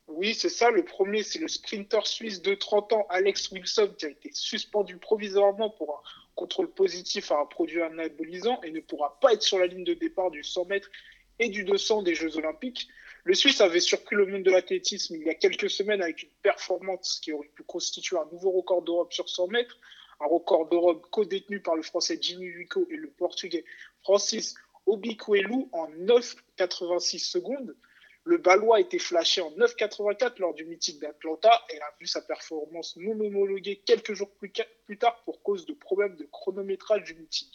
Oui, 0.08 0.34
c'est 0.34 0.50
ça. 0.50 0.70
Le 0.70 0.84
premier, 0.84 1.22
c'est 1.22 1.38
le 1.38 1.48
sprinter 1.48 2.06
suisse 2.06 2.42
de 2.42 2.54
30 2.54 2.92
ans, 2.92 3.06
Alex 3.08 3.50
Wilson, 3.50 3.94
qui 3.96 4.04
a 4.04 4.10
été 4.10 4.30
suspendu 4.34 4.98
provisoirement 4.98 5.70
pour 5.70 5.90
un 5.90 6.08
contrôle 6.34 6.70
positif 6.70 7.32
à 7.32 7.40
un 7.40 7.46
produit 7.46 7.80
anabolisant 7.80 8.60
et 8.62 8.70
ne 8.72 8.80
pourra 8.80 9.18
pas 9.20 9.32
être 9.32 9.42
sur 9.42 9.58
la 9.58 9.66
ligne 9.66 9.84
de 9.84 9.94
départ 9.94 10.30
du 10.30 10.44
100 10.44 10.66
mètres 10.66 10.90
et 11.38 11.48
du 11.48 11.64
200 11.64 12.02
des 12.02 12.14
Jeux 12.14 12.36
Olympiques. 12.36 12.88
Le 13.24 13.32
Suisse 13.32 13.62
avait 13.62 13.80
surpris 13.80 14.16
le 14.16 14.26
monde 14.26 14.42
de 14.42 14.50
l'athlétisme 14.50 15.16
il 15.16 15.22
y 15.22 15.30
a 15.30 15.34
quelques 15.34 15.70
semaines 15.70 16.02
avec 16.02 16.22
une 16.22 16.30
performance 16.42 17.20
qui 17.22 17.32
aurait 17.32 17.48
pu 17.48 17.62
constituer 17.62 18.18
un 18.18 18.26
nouveau 18.30 18.50
record 18.50 18.82
d'Europe 18.82 19.14
sur 19.14 19.30
100 19.30 19.48
mètres, 19.48 19.78
un 20.20 20.26
record 20.26 20.68
d'Europe 20.68 21.06
co-détenu 21.10 21.60
par 21.60 21.74
le 21.74 21.82
Français 21.82 22.18
Jimmy 22.20 22.50
Vico 22.50 22.86
et 22.90 22.96
le 22.96 23.08
Portugais 23.08 23.64
Francis 24.02 24.54
Obiquelu 24.84 25.66
en 25.72 25.88
9,86 25.92 27.18
secondes. 27.18 27.74
Le 28.24 28.36
Balois 28.36 28.76
a 28.76 28.80
été 28.80 28.98
flashé 28.98 29.40
en 29.40 29.50
9,84 29.52 30.40
lors 30.40 30.52
du 30.52 30.66
meeting 30.66 30.98
d'Atlanta 30.98 31.50
et 31.70 31.80
a 31.80 31.94
vu 31.98 32.06
sa 32.06 32.20
performance 32.20 32.94
non 32.96 33.18
homologuée 33.20 33.82
quelques 33.86 34.12
jours 34.12 34.30
plus, 34.36 34.52
plus 34.84 34.98
tard 34.98 35.22
pour 35.24 35.42
cause 35.42 35.64
de 35.64 35.72
problèmes 35.72 36.16
de 36.16 36.24
chronométrage 36.24 37.04
du 37.04 37.14
meeting. 37.14 37.48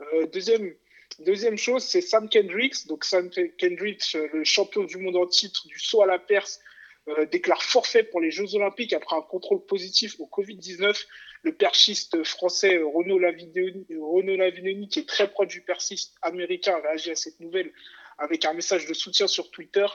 Euh, 0.00 0.26
deuxième, 0.26 0.74
deuxième 1.18 1.58
chose, 1.58 1.84
c'est 1.84 2.00
Sam 2.00 2.28
Kendricks. 2.28 2.86
Sam 3.02 3.30
Kendricks, 3.58 4.14
euh, 4.14 4.28
le 4.32 4.44
champion 4.44 4.84
du 4.84 4.96
monde 4.98 5.16
en 5.16 5.26
titre 5.26 5.66
du 5.66 5.78
saut 5.78 6.02
à 6.02 6.06
la 6.06 6.18
perse, 6.18 6.60
euh, 7.08 7.26
déclare 7.26 7.62
forfait 7.62 8.04
pour 8.04 8.20
les 8.20 8.30
Jeux 8.30 8.54
Olympiques 8.54 8.92
après 8.92 9.16
un 9.16 9.22
contrôle 9.22 9.64
positif 9.66 10.16
au 10.20 10.26
Covid-19. 10.26 11.06
Le 11.42 11.54
perchiste 11.54 12.22
français 12.24 12.76
Renaud 12.78 13.18
Lavinoni, 13.18 14.88
qui 14.88 14.98
est 15.00 15.08
très 15.08 15.30
proche 15.30 15.48
du 15.48 15.62
perchiste 15.62 16.14
américain, 16.22 16.76
a 16.76 16.80
réagi 16.80 17.10
à 17.10 17.16
cette 17.16 17.40
nouvelle 17.40 17.72
avec 18.18 18.44
un 18.44 18.52
message 18.52 18.86
de 18.86 18.94
soutien 18.94 19.26
sur 19.26 19.50
Twitter. 19.50 19.86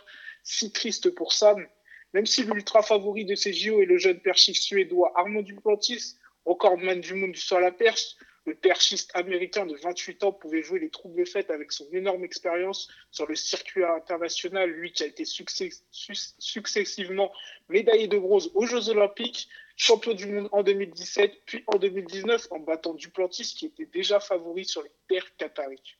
Si 0.44 0.72
triste 0.72 1.10
pour 1.12 1.34
Sam. 1.34 1.68
Même 2.14 2.26
si 2.26 2.44
l'ultra 2.44 2.82
favori 2.82 3.26
de 3.26 3.36
ces 3.36 3.54
JO 3.54 3.82
est 3.82 3.86
le 3.86 3.98
jeune 3.98 4.20
perchiste 4.20 4.64
suédois 4.64 5.12
Armand 5.16 5.42
Duplantis, 5.42 6.16
recordman 6.46 7.02
du 7.02 7.14
monde 7.14 7.34
du 7.34 7.40
saut 7.40 7.58
à 7.58 7.62
la 7.62 7.72
perche, 7.72 8.16
le 8.46 8.54
perchiste 8.54 9.12
américain 9.16 9.66
de 9.66 9.76
28 9.76 10.24
ans 10.24 10.32
pouvait 10.32 10.62
jouer 10.62 10.80
les 10.80 10.90
troubles 10.90 11.26
faites 11.26 11.50
avec 11.50 11.72
son 11.72 11.86
énorme 11.92 12.24
expérience 12.24 12.88
sur 13.12 13.28
le 13.28 13.36
circuit 13.36 13.84
international, 13.84 14.70
lui 14.70 14.92
qui 14.92 15.04
a 15.04 15.08
été 15.08 15.26
successivement 15.26 17.32
médaillé 17.70 18.08
de 18.08 18.18
bronze 18.18 18.52
aux 18.54 18.66
Jeux 18.66 18.90
Olympiques, 18.90 19.50
champion 19.76 20.14
du 20.14 20.28
monde 20.28 20.50
en 20.52 20.64
2017, 20.64 21.42
puis 21.46 21.64
en 21.68 21.78
2019 21.78 22.48
en 22.52 22.60
battant 22.60 22.94
Duplantis 22.94 23.56
qui 23.58 23.66
était 23.66 23.88
déjà 23.88 24.20
favori 24.20 24.66
sur 24.66 24.84
les 24.84 24.92
terres 25.08 25.36
qatariques. 25.38 25.98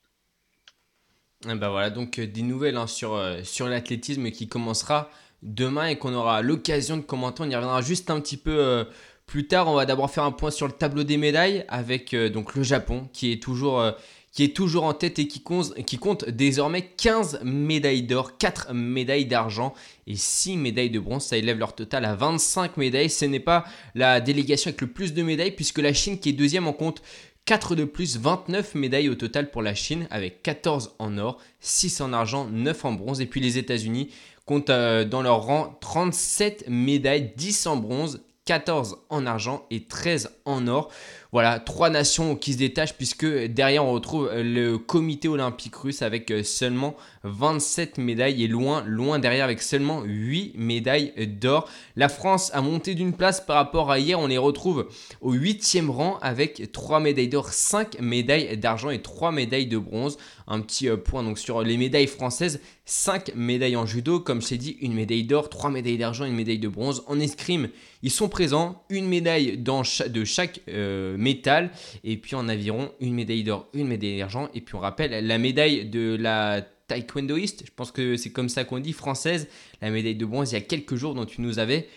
Ben 1.42 1.70
voilà, 1.70 1.90
donc 1.90 2.18
euh, 2.18 2.28
des 2.28 2.42
nouvelles 2.42 2.78
hein, 2.78 2.88
sur, 2.88 3.14
euh, 3.14 3.44
sur 3.44 3.68
l'athlétisme 3.68 4.32
qui 4.32 4.48
commencera 4.48 5.10
demain 5.44 5.88
et 5.88 5.98
qu'on 5.98 6.14
aura 6.14 6.42
l'occasion 6.42 6.98
de 6.98 7.02
commenter. 7.02 7.44
On 7.44 7.50
y 7.50 7.56
reviendra 7.56 7.82
juste 7.82 8.10
un 8.10 8.20
petit 8.20 8.38
peu 8.38 8.58
euh, 8.58 8.86
plus 9.26 9.48
tard, 9.48 9.68
on 9.68 9.76
va 9.76 9.86
d'abord 9.86 10.12
faire 10.12 10.24
un 10.24 10.32
point 10.32 10.52
sur 10.52 10.68
le 10.68 10.74
tableau 10.74 11.04
des 11.04 11.18
médailles 11.18 11.66
avec 11.68 12.14
euh, 12.14 12.30
donc 12.30 12.56
le 12.56 12.64
Japon 12.64 13.10
qui 13.12 13.32
est 13.32 13.42
toujours 13.42 13.80
euh, 13.80 13.92
qui 14.36 14.44
est 14.44 14.56
toujours 14.56 14.84
en 14.84 14.94
tête 14.94 15.18
et 15.18 15.28
qui 15.28 15.40
compte, 15.40 15.74
qui 15.86 15.98
compte 15.98 16.30
désormais 16.30 16.82
15 16.82 17.40
médailles 17.44 18.04
d'or, 18.04 18.38
4 18.38 18.74
médailles 18.74 19.26
d'argent 19.26 19.74
et 20.08 20.18
6 20.18 20.58
médailles 20.58 20.90
de 20.90 21.00
bronze. 21.00 21.24
Ça 21.24 21.38
élève 21.38 21.58
leur 21.58 21.74
total 21.74 22.04
à 22.04 22.16
25 22.16 22.76
médailles. 22.76 23.10
Ce 23.10 23.24
n'est 23.24 23.40
pas 23.40 23.64
la 23.96 24.20
délégation 24.20 24.70
avec 24.70 24.82
le 24.82 24.88
plus 24.88 25.14
de 25.14 25.24
médailles 25.24 25.52
puisque 25.52 25.80
la 25.80 25.94
Chine 25.94 26.20
qui 26.20 26.30
est 26.30 26.34
deuxième 26.34 26.68
en 26.68 26.74
compte 26.74 27.02
4 27.46 27.76
de 27.76 27.86
plus, 27.86 28.18
29 28.18 28.76
médailles 28.76 29.08
au 29.08 29.16
total 29.16 29.52
pour 29.52 29.62
la 29.62 29.74
Chine 29.74 30.06
avec 30.10 30.44
14 30.44 30.96
en 31.00 31.18
or, 31.18 31.40
6 31.62 32.02
en 32.02 32.12
argent, 32.12 32.46
9 32.52 32.86
en 32.86 32.92
bronze. 32.92 33.22
Et 33.22 33.28
puis 33.28 33.40
les 33.40 33.58
États-Unis 33.58 34.10
comptent 34.46 34.70
euh, 34.70 35.06
dans 35.06 35.22
leur 35.22 35.44
rang 35.44 35.78
37 35.80 36.66
médailles, 36.68 37.34
10 37.38 37.68
en 37.68 37.78
bronze, 37.78 38.22
14 38.46 38.98
en 39.10 39.26
argent 39.26 39.66
et 39.72 39.88
13 39.88 40.32
en 40.46 40.68
or. 40.68 40.92
Voilà, 41.32 41.60
trois 41.60 41.90
nations 41.90 42.36
qui 42.36 42.54
se 42.54 42.58
détachent 42.58 42.96
puisque 42.96 43.26
derrière 43.26 43.86
on 43.86 43.92
retrouve 43.92 44.30
le 44.34 44.78
comité 44.78 45.28
olympique 45.28 45.76
russe 45.76 46.02
avec 46.02 46.34
seulement 46.44 46.96
27 47.24 47.98
médailles 47.98 48.44
et 48.44 48.48
loin, 48.48 48.84
loin 48.86 49.20
derrière 49.20 49.46
avec 49.46 49.62
seulement 49.62 50.04
8 50.04 50.54
médailles 50.56 51.14
d'or. 51.28 51.68
La 51.96 52.10
France 52.10 52.52
a 52.54 52.62
monté 52.62 52.96
d'une 52.96 53.14
place 53.14 53.42
par 53.42 53.56
rapport 53.56 53.92
à 53.92 54.00
hier, 54.00 54.20
on 54.20 54.28
les 54.28 54.38
retrouve 54.38 54.88
au 55.22 55.34
8e 55.34 55.90
rang 55.90 56.18
avec 56.22 56.72
3 56.72 57.00
médailles 57.00 57.30
d'or, 57.30 57.50
5 57.50 58.00
médailles 58.00 58.58
d'argent 58.58 58.90
et 58.90 59.02
3 59.02 59.32
médailles 59.32 59.68
de 59.68 59.78
bronze. 59.78 60.18
Un 60.48 60.62
petit 60.62 60.90
euh, 60.90 60.98
point 60.98 61.24
donc 61.24 61.40
sur 61.40 61.64
les 61.64 61.78
médailles 61.78 62.08
françaises, 62.08 62.62
5 62.86 63.34
médailles 63.36 63.76
en 63.76 63.86
judo, 63.86 64.20
comme 64.20 64.42
je 64.42 64.56
dit, 64.56 64.78
une 64.82 64.94
médaille 64.94 65.24
d'or, 65.24 65.50
3 65.50 65.72
médailles 65.72 65.98
d'argent, 65.98 66.26
une 66.26 66.36
médaille 66.36 66.60
de 66.60 66.68
bronze. 66.68 67.04
En 67.08 67.20
escrime, 67.20 67.70
ils 68.04 68.12
sont 68.12 68.30
présents, 68.30 68.84
une 68.90 69.08
médaille 69.08 69.58
de 69.58 70.24
chaque 70.24 70.62
euh, 70.70 71.18
métal, 71.30 71.72
et 72.04 72.16
puis 72.22 72.36
en 72.36 72.48
aviron, 72.48 72.92
une 73.00 73.14
médaille 73.14 73.44
d'or, 73.44 73.68
une 73.74 73.88
médaille 73.88 74.20
d'argent, 74.20 74.50
et 74.54 74.62
puis 74.62 74.76
on 74.76 74.80
rappelle 74.80 75.12
la 75.26 75.38
médaille 75.38 75.86
de 75.86 76.16
la 76.20 76.62
taekwondoïste, 76.88 77.64
je 77.66 77.72
pense 77.76 77.92
que 77.92 78.16
c'est 78.16 78.32
comme 78.32 78.50
ça 78.50 78.64
qu'on 78.64 78.80
dit, 78.80 78.94
française, 78.94 79.48
la 79.82 79.90
médaille 79.90 80.16
de 80.16 80.26
bronze 80.26 80.52
il 80.52 80.56
y 80.56 80.58
a 80.58 80.62
quelques 80.62 80.96
jours 80.96 81.16
dont 81.16 81.26
tu 81.26 81.42
nous 81.42 81.58
avais 81.58 81.88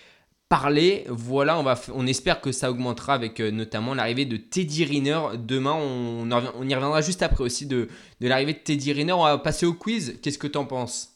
parlé. 0.48 1.04
Voilà, 1.08 1.58
on, 1.58 1.62
va, 1.62 1.78
on 1.94 2.06
espère 2.06 2.40
que 2.40 2.52
ça 2.52 2.70
augmentera 2.70 3.12
avec 3.12 3.38
euh, 3.38 3.50
notamment 3.50 3.94
l'arrivée 3.94 4.24
de 4.24 4.38
Teddy 4.38 4.84
Riner. 4.86 5.20
Demain, 5.36 5.74
on, 5.74 6.30
on 6.30 6.68
y 6.68 6.74
reviendra 6.74 7.02
juste 7.02 7.22
après 7.22 7.44
aussi 7.44 7.66
de, 7.66 7.88
de 8.20 8.28
l'arrivée 8.28 8.54
de 8.54 8.62
Teddy 8.64 8.94
Riner. 8.94 9.12
On 9.12 9.24
va 9.24 9.36
passer 9.36 9.66
au 9.66 9.74
quiz. 9.74 10.18
Qu'est-ce 10.22 10.38
que 10.38 10.46
tu 10.46 10.56
en 10.56 10.64
penses? 10.64 11.10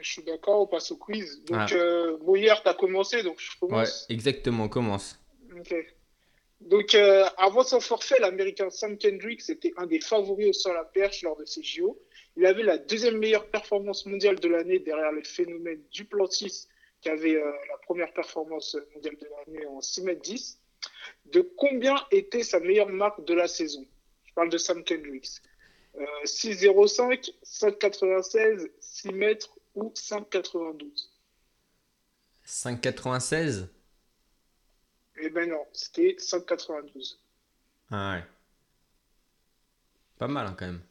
Je 0.00 0.10
suis 0.12 0.24
d'accord, 0.24 0.62
on 0.62 0.66
passe 0.66 0.90
au 0.90 0.96
quiz. 0.96 1.42
Donc, 1.46 1.58
ah. 1.60 1.74
euh, 1.74 2.16
hier, 2.34 2.62
tu 2.62 2.68
as 2.70 2.74
commencé, 2.74 3.22
donc 3.22 3.36
je 3.38 3.50
commence. 3.60 4.06
Ouais, 4.08 4.14
exactement, 4.14 4.68
commence. 4.68 5.18
Ok. 5.54 5.74
Donc, 6.60 6.94
euh, 6.94 7.24
avant 7.38 7.62
son 7.62 7.80
forfait, 7.80 8.18
l'Américain 8.20 8.68
Sam 8.70 8.98
Kendricks 8.98 9.48
était 9.48 9.72
un 9.76 9.86
des 9.86 10.00
favoris 10.00 10.48
au 10.48 10.52
sol 10.52 10.76
à 10.76 10.84
perche 10.84 11.22
lors 11.22 11.36
de 11.36 11.44
ses 11.44 11.62
JO. 11.62 11.98
Il 12.36 12.44
avait 12.44 12.62
la 12.62 12.76
deuxième 12.76 13.18
meilleure 13.18 13.46
performance 13.48 14.04
mondiale 14.06 14.38
de 14.38 14.48
l'année 14.48 14.78
derrière 14.78 15.10
le 15.10 15.22
phénomène 15.22 15.80
Duplantis, 15.90 16.68
qui 17.00 17.08
avait 17.08 17.34
euh, 17.34 17.50
la 17.70 17.78
première 17.78 18.12
performance 18.12 18.76
mondiale 18.94 19.16
de 19.16 19.26
l'année 19.26 19.66
en 19.66 19.80
6 19.80 20.02
mètres 20.02 20.20
10. 20.20 20.58
De 21.26 21.40
combien 21.40 21.96
était 22.10 22.42
sa 22.42 22.60
meilleure 22.60 22.88
marque 22.88 23.24
de 23.24 23.34
la 23.34 23.48
saison? 23.48 23.86
Je 24.24 24.34
parle 24.34 24.50
de 24.50 24.58
Sam 24.58 24.84
Kendricks. 24.84 25.40
6,05, 26.24 27.32
5,96, 27.44 28.70
6 28.80 29.08
mètres 29.12 29.58
ou 29.74 29.92
5,92 29.96 31.10
5,96 32.46 33.66
Eh 35.22 35.30
ben 35.30 35.48
non, 35.50 35.66
c'était 35.72 36.16
5,92. 36.18 37.18
Ah 37.90 38.14
ouais. 38.14 38.24
Pas 40.18 40.28
mal 40.28 40.46
hein, 40.46 40.56
quand 40.58 40.66
même. 40.66 40.82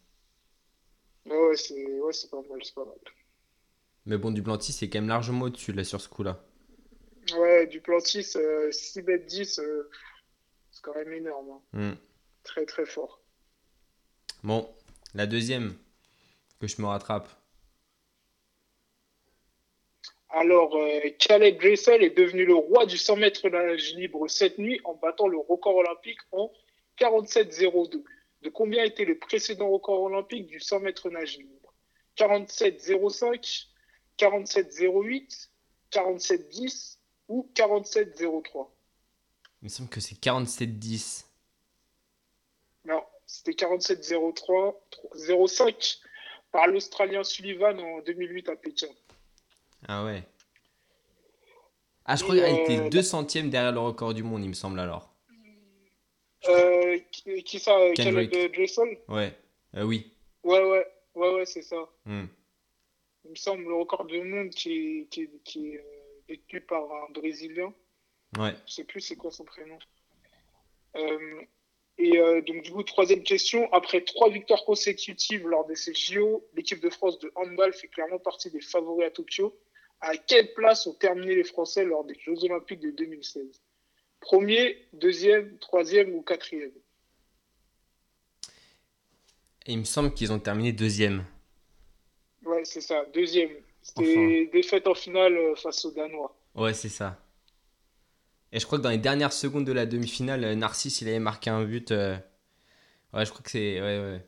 Ouais, 1.25 1.55
c'est 1.55 1.99
ouais, 1.99 2.11
pas 2.31 2.41
mal, 2.49 2.59
c'est 2.63 2.73
pas 2.73 2.85
mal. 2.85 2.97
Mais 4.05 4.17
bon, 4.17 4.31
Duplantis, 4.31 4.73
c'est 4.73 4.89
quand 4.89 4.99
même 4.99 5.09
largement 5.09 5.45
au-dessus 5.45 5.71
là 5.71 5.83
sur 5.83 6.01
ce 6.01 6.09
coup-là. 6.09 6.43
Ouais, 7.37 7.67
Duplantis, 7.67 8.23
6 8.23 8.97
m 8.97 9.25
10, 9.27 9.61
c'est 10.71 10.81
quand 10.81 10.95
même 10.95 11.13
énorme. 11.13 11.59
Hein. 11.73 11.91
Hmm. 11.91 11.95
Très 12.43 12.65
très 12.65 12.85
fort. 12.85 13.21
Bon, 14.43 14.73
la 15.13 15.27
deuxième, 15.27 15.75
que 16.59 16.67
je 16.67 16.81
me 16.81 16.87
rattrape. 16.87 17.29
Alors, 20.29 20.75
euh, 20.75 21.09
Caleb 21.17 21.57
Dressel 21.59 22.03
est 22.03 22.15
devenu 22.15 22.45
le 22.45 22.53
roi 22.53 22.85
du 22.85 22.97
100 22.97 23.15
mètres 23.15 23.49
nage 23.49 23.95
libre 23.95 24.27
cette 24.27 24.59
nuit 24.59 24.79
en 24.83 24.93
battant 24.93 25.27
le 25.27 25.39
record 25.39 25.77
olympique 25.77 26.19
en 26.31 26.51
47,02. 26.99 28.03
De 28.43 28.49
combien 28.49 28.83
était 28.83 29.05
le 29.05 29.17
précédent 29.17 29.69
record 29.69 30.01
olympique 30.03 30.45
du 30.45 30.59
100 30.59 30.81
mètres 30.81 31.09
nage 31.09 31.37
libre? 31.37 31.73
47,05, 32.17 33.67
47,08, 34.19 35.49
47,10 35.91 36.97
ou 37.27 37.49
47,03 37.55 38.67
Il 39.61 39.63
me 39.63 39.69
semble 39.69 39.89
que 39.89 39.99
c'est 39.99 40.19
47,10. 40.19 41.25
Non, 42.85 43.03
c'était 43.25 43.51
47,03, 43.51 44.75
05 45.47 45.99
par 46.51 46.67
l'Australien 46.67 47.23
Sullivan 47.23 47.79
en 47.79 48.01
2008 48.01 48.49
à 48.49 48.55
Pékin. 48.55 48.87
Ah 49.91 50.05
ouais. 50.05 50.21
Ah, 52.05 52.15
je 52.15 52.23
crois 52.23 52.35
qu'il 52.35 52.45
était 52.45 52.77
euh, 52.77 52.89
deux 52.89 53.01
centièmes 53.01 53.49
derrière 53.49 53.71
le 53.71 53.79
record 53.79 54.13
du 54.13 54.21
monde, 54.21 54.43
il 54.43 54.49
me 54.49 54.53
semble 54.53 54.79
alors. 54.79 55.11
Euh, 56.47 56.99
qui, 57.43 57.57
ça 57.59 57.75
Caleb 57.95 58.31
Jason? 58.53 58.87
Ouais. 59.07 59.33
Euh, 59.75 59.81
oui. 59.83 60.13
Ouais, 60.43 60.63
ouais, 60.63 60.85
ouais, 61.15 61.33
ouais, 61.33 61.45
c'est 61.47 61.63
ça. 61.63 61.89
Hmm. 62.05 62.25
Il 63.25 63.31
me 63.31 63.35
semble 63.35 63.63
le 63.63 63.73
record 63.73 64.05
du 64.05 64.21
monde 64.21 64.51
qui, 64.51 65.07
qui, 65.09 65.27
qui 65.43 65.69
est 65.69 65.83
détenu 66.27 66.61
par 66.61 66.83
un 66.83 67.11
Brésilien. 67.11 67.73
Ouais. 68.37 68.53
Je 68.67 68.73
sais 68.73 68.83
plus 68.83 69.01
c'est 69.01 69.15
quoi 69.15 69.31
son 69.31 69.43
prénom. 69.43 69.79
et 71.97 72.41
donc, 72.43 72.61
du 72.61 72.71
coup, 72.71 72.83
troisième 72.83 73.23
question. 73.23 73.73
Après 73.73 74.01
trois 74.01 74.29
victoires 74.29 74.65
consécutives 74.65 75.47
lors 75.47 75.65
de 75.65 75.73
ces 75.73 75.95
JO, 75.95 76.47
l'équipe 76.53 76.79
de 76.79 76.91
France 76.91 77.17
de 77.17 77.31
handball 77.33 77.73
fait 77.73 77.87
clairement 77.87 78.19
partie 78.19 78.51
des 78.51 78.61
favoris 78.61 79.07
à 79.07 79.09
Tokyo 79.09 79.59
à 80.01 80.17
quelle 80.17 80.53
place 80.53 80.87
ont 80.87 80.93
terminé 80.93 81.35
les 81.35 81.43
Français 81.43 81.83
lors 81.83 82.05
des 82.05 82.15
Jeux 82.15 82.43
Olympiques 82.43 82.79
de 82.79 82.91
2016 82.91 83.61
Premier, 84.19 84.77
deuxième, 84.93 85.57
troisième 85.59 86.13
ou 86.13 86.21
quatrième? 86.21 86.71
Il 89.65 89.79
me 89.79 89.83
semble 89.83 90.13
qu'ils 90.13 90.31
ont 90.31 90.39
terminé 90.39 90.71
deuxième. 90.73 91.23
Ouais, 92.43 92.65
c'est 92.65 92.81
ça, 92.81 93.05
deuxième. 93.13 93.51
C'était 93.81 94.49
défaite 94.51 94.87
en 94.87 94.95
finale 94.95 95.37
euh, 95.37 95.55
face 95.55 95.85
aux 95.85 95.91
Danois. 95.91 96.35
Ouais, 96.55 96.73
c'est 96.73 96.89
ça. 96.89 97.17
Et 98.51 98.59
je 98.59 98.65
crois 98.65 98.77
que 98.77 98.83
dans 98.83 98.89
les 98.89 98.97
dernières 98.97 99.33
secondes 99.33 99.65
de 99.65 99.71
la 99.71 99.85
demi-finale, 99.85 100.43
euh, 100.43 100.55
Narcisse, 100.55 101.01
il 101.01 101.07
avait 101.07 101.19
marqué 101.19 101.49
un 101.49 101.63
but. 101.63 101.91
Euh, 101.91 102.17
ouais, 103.13 103.25
je 103.25 103.31
crois 103.31 103.41
que 103.43 103.51
c'est. 103.51 103.79
Ouais, 103.79 103.99
ouais. 103.99 104.25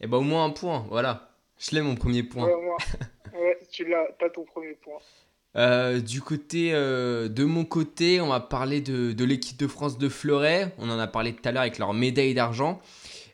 Et 0.00 0.06
bah, 0.06 0.18
au 0.18 0.22
moins 0.22 0.44
un 0.44 0.50
point, 0.50 0.84
voilà. 0.88 1.36
Je 1.58 1.74
l'ai 1.74 1.80
mon 1.80 1.94
premier 1.94 2.22
point. 2.22 2.46
Ouais, 2.46 2.76
Ouais, 3.34 3.58
tu 3.70 3.84
l'as, 3.88 4.06
t'as 4.18 4.30
ton 4.30 4.44
premier 4.44 4.74
point. 4.74 4.98
Euh, 5.54 6.00
du 6.00 6.22
côté 6.22 6.70
euh, 6.72 7.28
de 7.28 7.44
mon 7.44 7.64
côté, 7.64 8.20
on 8.20 8.28
va 8.28 8.40
parler 8.40 8.80
de, 8.80 9.12
de 9.12 9.24
l'équipe 9.24 9.58
de 9.58 9.66
France 9.66 9.98
de 9.98 10.08
Fleuret. 10.08 10.74
On 10.78 10.88
en 10.88 10.98
a 10.98 11.06
parlé 11.06 11.34
tout 11.34 11.46
à 11.46 11.52
l'heure 11.52 11.62
avec 11.62 11.78
leur 11.78 11.92
médaille 11.92 12.34
d'argent. 12.34 12.80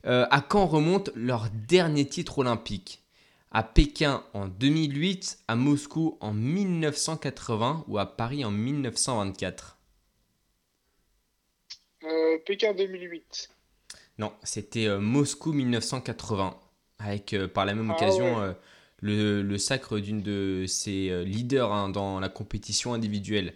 Euh, 0.07 0.27
à 0.31 0.41
quand 0.41 0.67
remonte 0.67 1.11
leur 1.15 1.49
dernier 1.69 2.07
titre 2.07 2.39
olympique? 2.39 3.03
À 3.51 3.63
Pékin 3.63 4.25
en 4.35 4.47
2008, 4.47 5.39
à 5.49 5.57
Moscou 5.57 6.19
en 6.21 6.35
1980 6.35 7.85
ou 7.89 7.99
à 7.99 8.05
Paris 8.05 8.45
en 8.45 8.51
1924 8.51 9.79
Euh, 12.05 12.39
Pékin 12.47 12.75
2008. 12.75 13.51
Non, 14.19 14.33
c'était 14.43 14.89
Moscou 14.99 15.53
1980. 15.53 16.59
Avec 16.99 17.37
par 17.55 17.65
la 17.65 17.75
même 17.75 17.91
Ah 17.91 17.95
occasion 17.95 18.39
ouais. 18.41 18.55
Le, 19.01 19.59
sacre 19.59 19.99
d'une 19.99 20.23
de 20.23 20.65
ses 20.67 21.11
euh, 21.11 21.25
leaders 21.25 21.73
hein, 21.73 21.89
dans 21.89 22.21
la 22.21 22.29
compétition 22.29 22.95
individuelle. 22.95 23.55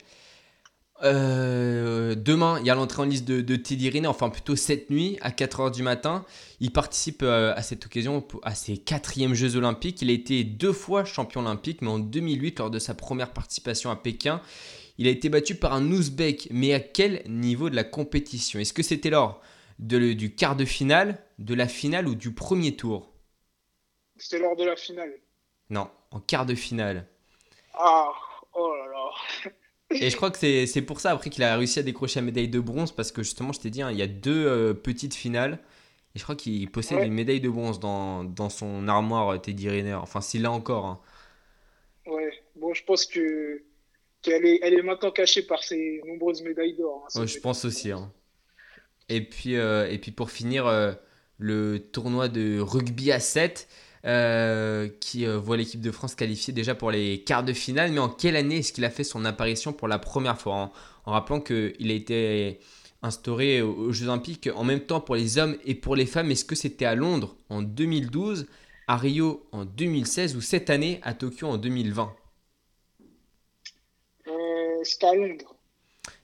Euh, 1.03 2.15
demain, 2.15 2.59
il 2.61 2.67
y 2.67 2.71
a 2.71 2.75
l'entrée 2.75 3.03
en 3.03 3.07
liste 3.07 3.25
de, 3.25 3.57
Teddy 3.57 3.91
Riner, 3.91 4.07
enfin 4.07 4.31
plutôt 4.31 4.55
cette 4.55 4.89
nuit 4.89 5.19
à 5.21 5.31
4h 5.31 5.73
du 5.73 5.83
matin. 5.83 6.25
Il 6.61 6.71
participe 6.71 7.23
euh, 7.23 7.53
à 7.57 7.63
cette 7.63 7.87
occasion 7.87 8.25
à 8.43 8.55
ses 8.55 8.77
quatrièmes 8.79 9.35
Jeux 9.35 9.57
Olympiques. 9.57 10.01
Il 10.03 10.11
a 10.11 10.13
été 10.13 10.45
deux 10.45 10.73
fois 10.73 11.05
champion 11.05 11.41
olympique, 11.41 11.83
mais 11.83 11.91
en 11.91 11.99
2008, 11.99 12.61
lors 12.61 12.71
de 12.71 12.79
sa 12.79 12.95
première 12.95 13.33
participation 13.33 13.91
à 13.91 13.97
Pékin, 13.97 14.41
il 14.99 15.09
a 15.09 15.11
été 15.11 15.29
battu 15.29 15.57
par 15.57 15.73
un 15.73 15.91
Ouzbek. 15.91 16.49
Mais 16.53 16.73
à 16.73 16.81
quel 16.81 17.23
niveau 17.27 17.69
de 17.69 17.75
la 17.75 17.85
compétition? 17.85 18.61
Est-ce 18.61 18.73
que 18.73 18.85
c'était 18.85 19.11
lors 19.11 19.41
de- 19.81 20.13
du 20.13 20.35
quart 20.35 20.55
de 20.55 20.65
finale, 20.65 21.19
de 21.39 21.55
la 21.55 21.67
finale 21.67 22.07
ou 22.07 22.15
du 22.15 22.33
premier 22.33 22.77
tour? 22.77 23.13
C'était 24.19 24.39
lors 24.39 24.55
de 24.55 24.65
la 24.65 24.77
finale. 24.77 25.13
Non, 25.73 25.91
en 26.11 26.21
quart 26.21 26.47
de 26.47 26.55
finale. 26.55 27.07
Ah, 27.75 28.09
oh 28.55 28.75
là 28.77 28.93
là. 28.93 29.57
Et 30.01 30.09
je 30.11 30.17
crois 30.17 30.31
que 30.31 30.39
c'est 30.67 30.83
pour 30.83 31.01
ça 31.01 31.11
après 31.13 31.31
qu'il 31.31 31.43
a 31.43 31.57
réussi 31.57 31.79
à 31.79 31.83
décrocher 31.83 32.21
la 32.21 32.27
médaille 32.27 32.49
de 32.49 32.61
bronze 32.61 32.93
parce 32.93 33.11
que 33.11 33.23
justement, 33.23 33.53
je 33.53 33.61
t'ai 33.61 33.71
dit, 33.71 33.83
hein, 33.83 33.91
il 33.91 33.99
y 33.99 34.03
a 34.03 34.07
deux 34.07 34.47
euh, 34.47 34.75
petites 34.75 35.15
finales. 35.15 35.59
Et 36.15 36.19
je 36.19 36.25
crois 36.25 36.37
qu'il 36.37 36.71
possède 36.71 36.99
Ouais. 36.99 37.07
une 37.07 37.15
médaille 37.15 37.41
de 37.41 37.49
bronze 37.49 37.81
dans, 37.81 38.23
dans 38.23 38.51
son 38.51 38.87
armoire 38.87 39.31
euh, 39.31 39.39
Teddy 39.39 39.69
Riner. 39.71 39.95
Enfin, 39.95 40.21
s'il 40.21 40.43
l'a 40.43 40.51
encore. 40.53 40.85
hein. 40.87 41.01
Ouais, 42.07 42.33
bon, 42.57 42.75
je 42.75 42.85
pense 42.85 43.07
que 43.07 43.63
qu'elle 44.21 44.45
est, 44.47 44.61
elle 44.63 44.75
est 44.75 44.83
maintenant 44.83 45.11
cachée 45.11 45.43
par 45.43 45.65
ses 45.65 46.01
nombreuses 46.07 46.43
médailles 46.43 46.75
d'or. 46.77 47.07
hein, 47.15 47.21
Ouais, 47.21 47.27
je 47.27 47.41
pense 47.41 47.65
aussi. 47.65 47.91
hein. 47.93 48.13
Et, 49.09 49.23
puis, 49.23 49.57
euh, 49.57 49.91
et 49.91 49.99
puis 49.99 50.11
pour 50.13 50.31
finir, 50.31 50.67
euh, 50.67 50.93
le 51.39 51.79
tournoi 51.79 52.29
de 52.29 52.61
rugby 52.61 53.11
à 53.11 53.21
7 53.21 53.69
euh, 54.05 54.89
qui 55.01 55.27
euh, 55.27 55.39
voit 55.39 55.57
l'équipe 55.57 55.81
de 55.81 55.91
France 55.91 56.15
qualifiée 56.15 56.53
déjà 56.53 56.75
pour 56.75 56.91
les 56.91 57.23
quarts 57.23 57.45
de 57.45 57.53
finale. 57.53 57.93
Mais 57.93 58.01
en 58.01 58.09
quelle 58.09 58.37
année 58.37 58.59
est-ce 58.59 58.73
qu'il 58.73 58.85
a 58.85 58.91
fait 58.91 59.05
son 59.05 59.25
apparition 59.25 59.73
pour 59.73 59.89
la 59.89 59.99
première 59.99 60.39
fois 60.41 60.55
En, 60.55 60.73
en 61.07 61.13
rappelant 61.13 61.41
qu'il 61.41 61.91
a 61.91 61.95
été 61.95 62.59
instauré 63.03 63.63
aux 63.63 63.73
aux 63.75 63.93
Jeux 63.93 64.07
Olympiques 64.07 64.49
en 64.55 64.65
même 64.65 64.81
temps 64.81 65.01
pour 65.01 65.15
les 65.17 65.39
hommes 65.39 65.57
et 65.65 65.75
pour 65.75 65.97
les 65.97 66.07
femmes? 66.07 66.31
Est-ce 66.31 66.45
que 66.45 66.55
c'était 66.57 66.85
à 66.85 66.95
Londres 66.95 67.37
en 67.49 67.63
2012, 67.63 68.47
à 68.89 68.97
Rio 68.97 69.47
en 69.53 69.65
2016 69.65 70.37
ou 70.37 70.41
cette 70.41 70.71
année 70.71 71.01
à 71.03 71.15
Tokyo 71.15 71.47
en 71.49 71.57
2020 71.59 72.13
Euh, 74.27 74.31
c'était 74.85 75.07
à 75.07 75.15
Londres. 75.15 75.55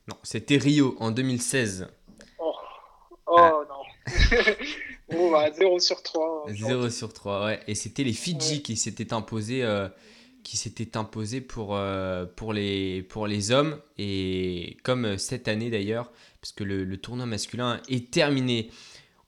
Non, 0.08 0.16
c'était 0.22 0.56
Rio 0.56 0.96
en 1.00 1.10
2016. 1.10 1.88
Oh, 2.38 2.52
oh 3.26 3.36
Ah. 3.38 3.52
non. 3.68 3.74
bon, 5.10 5.30
bah, 5.30 5.50
0 5.52 5.78
sur 5.80 6.02
3. 6.02 6.46
0 6.48 6.90
sur 6.90 7.12
3, 7.12 7.44
ouais. 7.46 7.60
Et 7.66 7.74
c'était 7.74 8.04
les 8.04 8.12
Fidji 8.12 8.54
Ouais. 8.56 8.60
qui 8.62 8.76
s'étaient 8.76 9.12
imposés, 9.12 9.62
euh, 9.62 9.88
qui 10.42 10.56
s'étaient 10.56 10.96
imposés 10.96 11.40
pour, 11.40 11.76
euh, 11.76 12.24
pour, 12.36 12.52
les, 12.52 13.02
pour 13.02 13.26
les 13.26 13.50
hommes. 13.50 13.78
Et 13.98 14.76
comme 14.84 15.04
euh, 15.04 15.18
cette 15.18 15.48
année 15.48 15.70
d'ailleurs, 15.70 16.10
parce 16.40 16.52
que 16.52 16.64
le, 16.64 16.84
le 16.84 16.96
tournoi 16.96 17.26
masculin 17.26 17.80
est 17.88 18.10
terminé. 18.10 18.70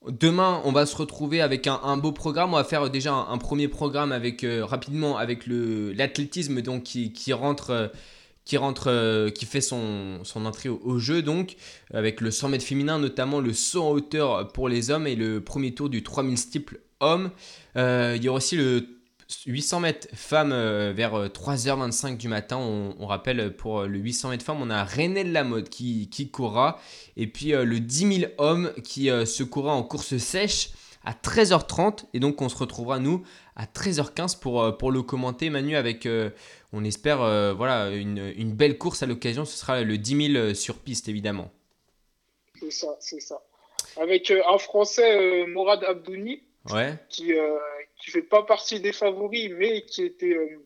Demain, 0.09 0.63
on 0.65 0.73
va 0.73 0.87
se 0.87 0.97
retrouver 0.97 1.43
avec 1.43 1.67
un, 1.67 1.79
un 1.83 1.99
beau 1.99 2.13
programme. 2.13 2.55
On 2.55 2.57
va 2.57 2.65
faire 2.65 2.89
déjà 2.89 3.13
un, 3.13 3.29
un 3.31 3.39
premier 3.39 3.69
programme 3.69 4.13
avec 4.13 4.45
euh, 4.45 4.65
rapidement 4.65 5.19
avec 5.19 5.45
l'athlétisme 5.47 6.63
donc 6.63 6.85
qui, 6.85 7.13
qui 7.13 7.33
rentre 7.35 7.93
qui 8.45 8.57
rentre 8.57 8.91
euh, 8.91 9.31
qui 9.31 9.47
fait 9.47 9.61
son, 9.61 10.21
son 10.25 10.45
entrée 10.47 10.69
au, 10.69 10.99
jeu 10.99 11.23
donc 11.23 11.57
avec 11.93 12.21
le 12.21 12.31
100 12.31 12.49
mètres 12.49 12.65
féminin 12.65 12.99
notamment 12.99 13.41
le 13.41 13.53
saut 13.53 13.83
en 13.83 13.91
hauteur 13.91 14.49
pour 14.49 14.69
les 14.69 14.91
hommes 14.91 15.07
et 15.07 15.15
le 15.15 15.43
premier 15.43 15.75
tour 15.75 15.89
du 15.89 16.03
3000 16.03 16.39
steeple 16.39 16.81
hommes. 17.01 17.31
Euh, 17.77 18.15
il 18.17 18.23
y 18.23 18.29
aura 18.29 18.39
aussi 18.39 18.57
le 18.57 18.87
800 19.47 19.81
mètres 19.81 20.09
femmes 20.15 20.53
euh, 20.53 20.93
vers 20.95 21.15
euh, 21.15 21.29
3h25 21.29 22.17
du 22.17 22.29
matin. 22.29 22.57
On, 22.59 23.07
rappelle 23.07 23.57
pour 23.57 23.83
le 23.83 23.99
800 23.99 24.31
mètres 24.31 24.45
femmes, 24.45 24.61
on 24.61 24.71
a 24.71 24.85
René 24.85 25.25
Lamotte 25.25 25.69
qui, 25.69 26.09
qui 26.11 26.31
courra. 26.31 26.79
Et 27.17 27.27
puis 27.27 27.51
le 27.51 27.81
10 27.81 28.19
000 28.21 28.33
hommes 28.39 28.73
qui 28.85 29.07
se 29.07 29.43
courra 29.43 29.73
en 29.73 29.83
course 29.83 30.17
sèche 30.17 30.71
à 31.05 31.13
13h30. 31.13 32.05
Et 32.15 32.21
donc 32.21 32.41
on 32.43 32.49
se 32.49 32.57
retrouvera 32.57 32.99
nous 32.99 33.25
à 33.57 33.67
13h15 33.67 34.39
pour, 34.39 34.63
euh, 34.63 34.73
pour 34.73 34.91
le 34.91 35.03
commenter, 35.03 35.51
Manu, 35.51 35.77
avec, 35.77 36.07
euh, 36.07 36.31
on 36.73 36.85
espère, 36.85 37.23
euh, 37.23 37.53
voilà, 37.53 37.91
une, 37.91 38.33
une 38.37 38.53
belle 38.53 38.79
course 38.79 39.03
à 39.03 39.07
l'occasion. 39.07 39.45
Ce 39.45 39.57
sera 39.57 39.83
le 39.83 39.99
10 39.99 40.33
000 40.33 40.55
sur 40.55 40.79
piste, 40.79 41.09
évidemment. 41.09 41.51
C'est 42.59 42.71
ça, 42.71 42.97
c'est 43.01 43.21
ça. 43.21 43.43
Avec 44.01 44.31
euh, 44.31 44.43
un 44.49 44.59
Français, 44.59 45.47
Morad 45.47 45.83
Abdouni, 45.85 46.43
Ouais, 46.71 46.93
qui 47.09 47.33
qui 47.97 48.11
fait 48.11 48.21
pas 48.21 48.43
partie 48.43 48.81
des 48.81 48.93
favoris, 48.93 49.51
mais 49.57 49.83
qui 49.87 50.03
était 50.05 50.35
euh, 50.37 50.59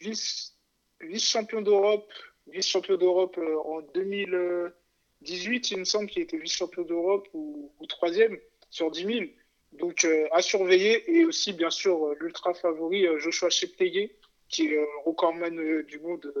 vice 0.00 0.54
vice 1.02 1.28
champion 1.28 1.60
d'Europe, 1.60 2.10
vice 2.46 2.66
champion 2.68 2.96
d'Europe 2.96 3.38
en 3.66 3.82
2018, 3.94 5.70
il 5.72 5.78
me 5.78 5.84
semble 5.84 6.06
qu'il 6.08 6.22
était 6.22 6.38
vice 6.38 6.54
champion 6.54 6.82
d'Europe 6.84 7.28
ou, 7.34 7.70
ou 7.78 7.86
troisième 7.86 8.38
sur 8.74 8.90
10 8.90 9.04
000. 9.04 9.30
Donc 9.78 10.04
euh, 10.04 10.26
à 10.32 10.42
surveiller 10.42 11.02
et 11.16 11.24
aussi 11.24 11.52
bien 11.52 11.70
sûr 11.70 11.96
euh, 12.06 12.14
l'ultra 12.20 12.54
favori 12.54 13.06
euh, 13.06 13.18
Joshua 13.18 13.50
Cheptegei, 13.50 14.16
qui 14.48 14.66
est 14.66 14.76
euh, 14.76 14.84
recordman 15.04 15.58
euh, 15.58 15.82
du 15.84 15.98
monde 16.00 16.32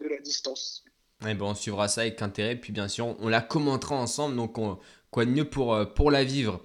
de 0.00 0.08
la 0.08 0.18
distance. 0.18 0.84
Ouais, 1.24 1.34
ben, 1.34 1.46
on 1.46 1.54
suivra 1.54 1.86
ça 1.88 2.00
avec 2.02 2.20
intérêt. 2.20 2.56
Puis 2.56 2.72
bien 2.72 2.88
sûr, 2.88 3.14
on 3.20 3.28
la 3.28 3.40
commentera 3.40 3.94
ensemble. 3.96 4.34
Donc, 4.36 4.58
on- 4.58 4.78
quoi 5.10 5.24
de 5.24 5.30
mieux 5.30 5.44
pour, 5.44 5.78
pour 5.94 6.10
la 6.10 6.24
vivre? 6.24 6.60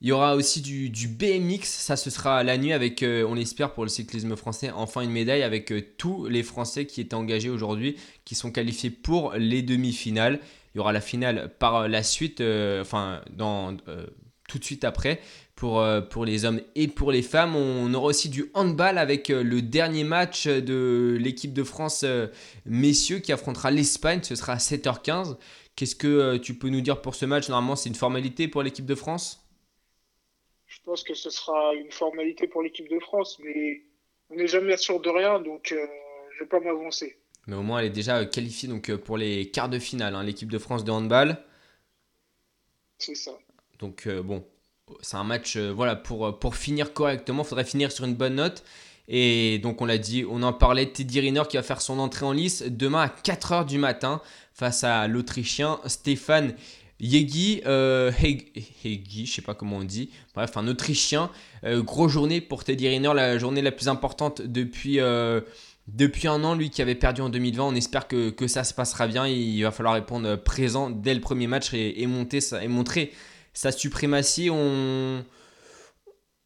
Il 0.00 0.08
y 0.08 0.12
aura 0.12 0.36
aussi 0.36 0.60
du, 0.62 0.90
du 0.90 1.08
BMX. 1.08 1.64
Ça, 1.64 1.96
ce 1.96 2.08
sera 2.10 2.42
la 2.44 2.56
nuit 2.56 2.72
avec, 2.72 3.04
on 3.04 3.34
l'espère, 3.34 3.74
pour 3.74 3.84
le 3.84 3.90
cyclisme 3.90 4.36
français, 4.36 4.70
enfin 4.70 5.02
une 5.02 5.10
médaille 5.10 5.42
avec 5.42 5.72
tous 5.98 6.26
les 6.26 6.42
Français 6.42 6.86
qui 6.86 7.00
étaient 7.00 7.14
engagés 7.14 7.50
aujourd'hui, 7.50 7.96
qui 8.24 8.34
sont 8.34 8.50
qualifiés 8.52 8.90
pour 8.90 9.32
les 9.34 9.62
demi-finales. 9.62 10.40
Il 10.74 10.78
y 10.78 10.80
aura 10.80 10.92
la 10.92 11.00
finale 11.00 11.52
par 11.58 11.88
la 11.88 12.02
suite, 12.02 12.40
euh, 12.40 12.80
enfin, 12.80 13.22
dans, 13.30 13.76
euh, 13.88 14.06
tout 14.48 14.58
de 14.58 14.64
suite 14.64 14.84
après. 14.84 15.20
Pour, 15.56 15.80
euh, 15.80 16.00
pour 16.00 16.24
les 16.24 16.44
hommes 16.44 16.60
et 16.74 16.88
pour 16.88 17.12
les 17.12 17.22
femmes, 17.22 17.54
on 17.54 17.92
aura 17.92 18.06
aussi 18.06 18.30
du 18.30 18.50
handball 18.54 18.96
avec 18.96 19.28
le 19.28 19.60
dernier 19.60 20.04
match 20.04 20.46
de 20.46 21.18
l'équipe 21.20 21.52
de 21.52 21.64
France 21.64 22.04
messieurs 22.64 23.18
qui 23.18 23.32
affrontera 23.32 23.70
l'Espagne. 23.70 24.20
Ce 24.22 24.36
sera 24.36 24.54
à 24.54 24.56
7h15. 24.56 25.36
Qu'est-ce 25.76 25.96
que 25.96 26.38
tu 26.38 26.54
peux 26.54 26.68
nous 26.68 26.80
dire 26.80 27.02
pour 27.02 27.14
ce 27.14 27.26
match? 27.26 27.48
Normalement, 27.50 27.76
c'est 27.76 27.90
une 27.90 27.94
formalité 27.94 28.48
pour 28.48 28.62
l'équipe 28.62 28.86
de 28.86 28.94
France 28.94 29.46
Je 30.66 30.78
pense 30.84 31.02
que 31.02 31.14
ce 31.14 31.28
sera 31.28 31.74
une 31.74 31.92
formalité 31.92 32.48
pour 32.48 32.62
l'équipe 32.62 32.88
de 32.88 32.98
France, 33.00 33.38
mais 33.44 33.82
on 34.30 34.36
n'est 34.36 34.46
jamais 34.46 34.78
sûr 34.78 34.98
de 34.98 35.10
rien, 35.10 35.40
donc 35.40 35.74
je 35.74 36.40
vais 36.40 36.48
pas 36.48 36.60
m'avancer. 36.60 37.19
Mais 37.46 37.56
au 37.56 37.62
moins, 37.62 37.80
elle 37.80 37.86
est 37.86 37.90
déjà 37.90 38.18
euh, 38.18 38.24
qualifiée 38.26 38.68
donc, 38.68 38.90
euh, 38.90 38.98
pour 38.98 39.16
les 39.16 39.50
quarts 39.50 39.68
de 39.68 39.78
finale, 39.78 40.14
hein, 40.14 40.22
l'équipe 40.22 40.50
de 40.50 40.58
France 40.58 40.84
de 40.84 40.90
handball. 40.90 41.38
C'est 42.98 43.14
ça. 43.14 43.32
Donc, 43.78 44.06
euh, 44.06 44.22
bon, 44.22 44.44
c'est 45.00 45.16
un 45.16 45.24
match 45.24 45.56
euh, 45.56 45.72
voilà, 45.72 45.96
pour, 45.96 46.38
pour 46.38 46.56
finir 46.56 46.92
correctement. 46.92 47.42
Il 47.42 47.46
faudrait 47.48 47.64
finir 47.64 47.90
sur 47.92 48.04
une 48.04 48.14
bonne 48.14 48.34
note. 48.36 48.62
Et 49.08 49.58
donc, 49.58 49.80
on 49.82 49.86
l'a 49.86 49.98
dit, 49.98 50.24
on 50.28 50.42
en 50.42 50.52
parlait, 50.52 50.86
Teddy 50.86 51.18
Riner 51.20 51.42
qui 51.48 51.56
va 51.56 51.62
faire 51.64 51.80
son 51.80 51.98
entrée 51.98 52.26
en 52.26 52.32
lice 52.32 52.62
demain 52.62 53.00
à 53.02 53.08
4h 53.08 53.66
du 53.66 53.78
matin 53.78 54.20
face 54.54 54.84
à 54.84 55.08
l'Autrichien 55.08 55.80
Stéphane 55.86 56.54
Yegi, 57.00 57.62
euh, 57.66 58.12
Heg- 58.12 58.52
Hegi, 58.84 59.26
je 59.26 59.32
sais 59.32 59.42
pas 59.42 59.54
comment 59.54 59.78
on 59.78 59.84
dit, 59.84 60.10
bref, 60.34 60.56
un 60.56 60.68
Autrichien. 60.68 61.30
Euh, 61.64 61.82
grosse 61.82 62.12
journée 62.12 62.40
pour 62.42 62.62
Teddy 62.62 62.86
Riner, 62.88 63.12
la 63.14 63.38
journée 63.38 63.62
la 63.62 63.72
plus 63.72 63.88
importante 63.88 64.42
depuis, 64.42 65.00
euh, 65.00 65.40
depuis 65.94 66.28
un 66.28 66.42
an, 66.44 66.54
lui 66.54 66.70
qui 66.70 66.82
avait 66.82 66.94
perdu 66.94 67.20
en 67.20 67.28
2020. 67.28 67.64
On 67.64 67.74
espère 67.74 68.08
que, 68.08 68.30
que 68.30 68.46
ça 68.46 68.64
se 68.64 68.74
passera 68.74 69.06
bien. 69.06 69.26
Il 69.26 69.62
va 69.62 69.70
falloir 69.70 69.94
répondre 69.94 70.36
présent 70.36 70.90
dès 70.90 71.14
le 71.14 71.20
premier 71.20 71.46
match 71.46 71.72
et, 71.74 72.06
montrer 72.06 73.12
sa 73.52 73.72
suprématie. 73.72 74.50
On, 74.50 75.24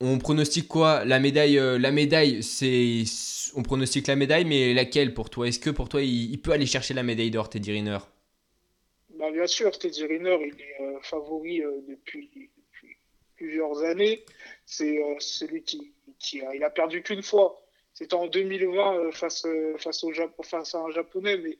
on 0.00 0.18
pronostique 0.18 0.68
quoi? 0.68 1.04
La 1.04 1.20
médaille, 1.20 1.58
euh, 1.58 1.78
la 1.78 1.90
médaille, 1.90 2.42
c'est, 2.42 3.04
on 3.56 3.62
pronostique 3.62 4.06
la 4.06 4.16
médaille, 4.16 4.44
mais 4.44 4.74
laquelle 4.74 5.14
pour 5.14 5.30
toi? 5.30 5.48
Est-ce 5.48 5.58
que 5.58 5.70
pour 5.70 5.88
toi 5.88 6.02
il, 6.02 6.40
peut 6.40 6.52
aller 6.52 6.66
chercher 6.66 6.94
la 6.94 7.02
médaille 7.02 7.30
d'or, 7.30 7.48
Teddy 7.48 7.72
Riner? 7.72 7.98
Bah, 9.18 9.30
bien 9.30 9.46
sûr, 9.46 9.78
Teddy 9.78 10.04
Riner, 10.04 10.38
il 10.40 10.60
est 10.60 10.82
euh, 10.82 11.00
favori 11.02 11.62
euh, 11.62 11.80
depuis, 11.88 12.50
plusieurs 13.36 13.82
années. 13.82 14.24
C'est 14.64 15.02
euh, 15.02 15.14
celui 15.18 15.62
qui, 15.62 15.92
il 16.32 16.64
a 16.64 16.70
perdu 16.70 17.02
qu'une 17.02 17.22
fois. 17.22 17.63
C'était 17.94 18.14
en 18.14 18.26
2020 18.26 18.96
euh, 18.96 19.12
face, 19.12 19.44
euh, 19.46 19.76
face, 19.78 20.04
au 20.04 20.12
Japon, 20.12 20.42
face 20.42 20.74
à 20.74 20.80
un 20.80 20.90
Japonais, 20.90 21.36
mais, 21.38 21.58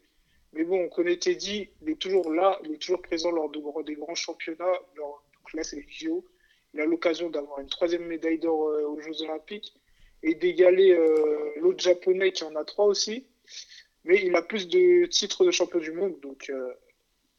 mais 0.53 0.64
bon, 0.64 0.85
on 0.85 0.88
connaît 0.88 1.16
Teddy, 1.16 1.70
il 1.83 1.90
est 1.90 2.01
toujours 2.01 2.33
là, 2.33 2.61
il 2.64 2.73
est 2.73 2.79
toujours 2.79 3.01
présent 3.03 3.31
lors 3.31 3.49
de, 3.51 3.83
des 3.83 3.94
grands 3.94 4.14
championnats. 4.14 4.81
donc 4.97 5.53
là, 5.55 5.62
c'est 5.62 5.77
les 5.77 5.87
JO. 5.88 6.25
Il 6.75 6.81
a 6.81 6.87
l'occasion 6.87 7.31
d'avoir 7.31 7.61
une 7.61 7.68
troisième 7.68 8.05
médaille 8.07 8.38
d'or 8.38 8.59
aux 8.59 9.01
Jeux 9.01 9.23
Olympiques 9.23 9.75
et 10.25 10.35
d'égaler 10.35 10.97
l'autre 11.61 11.85
Japonais 11.85 12.33
qui 12.33 12.42
en 12.42 12.57
a 12.57 12.64
trois 12.64 12.87
aussi. 12.87 13.27
Mais 14.05 14.20
il 14.25 14.35
a 14.35 14.42
plus 14.42 14.66
de 14.66 15.07
titres 15.07 15.44
de 15.44 15.53
champion 15.53 15.79
du 15.79 15.92
monde, 15.92 16.18
donc 16.20 16.51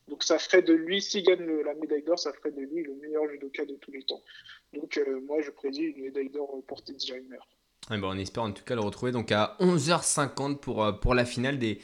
donc 0.08 0.24
ça 0.24 0.38
ferait 0.38 0.62
de 0.62 0.74
lui, 0.74 1.02
s'il 1.02 1.24
gagne 1.24 1.46
la 1.62 1.74
médaille 1.74 2.04
d'or, 2.04 2.20
ça 2.20 2.32
ferait 2.34 2.52
de 2.52 2.62
lui 2.62 2.84
le 2.84 2.94
meilleur 2.96 3.28
judoka 3.28 3.66
de 3.66 3.76
tous 3.76 3.92
les 3.92 4.04
temps. 4.04 4.22
Donc 4.74 4.98
euh, 4.98 5.20
moi 5.22 5.42
je 5.42 5.50
prédis 5.50 5.84
une 5.84 6.04
médaille 6.04 6.30
d'or 6.30 6.62
pour 6.68 6.84
Teddy 6.84 7.14
Riner. 7.90 8.02
ben 8.02 8.08
on 8.14 8.18
espère 8.18 8.44
en 8.44 8.52
tout 8.52 8.64
cas 8.64 8.76
le 8.76 8.82
retrouver 8.82 9.12
donc 9.12 9.32
à 9.32 9.56
11h50 9.60 10.58
pour, 10.58 10.84
euh, 10.84 10.92
pour 10.92 11.14
la 11.14 11.26
finale 11.26 11.60
des, 11.60 11.80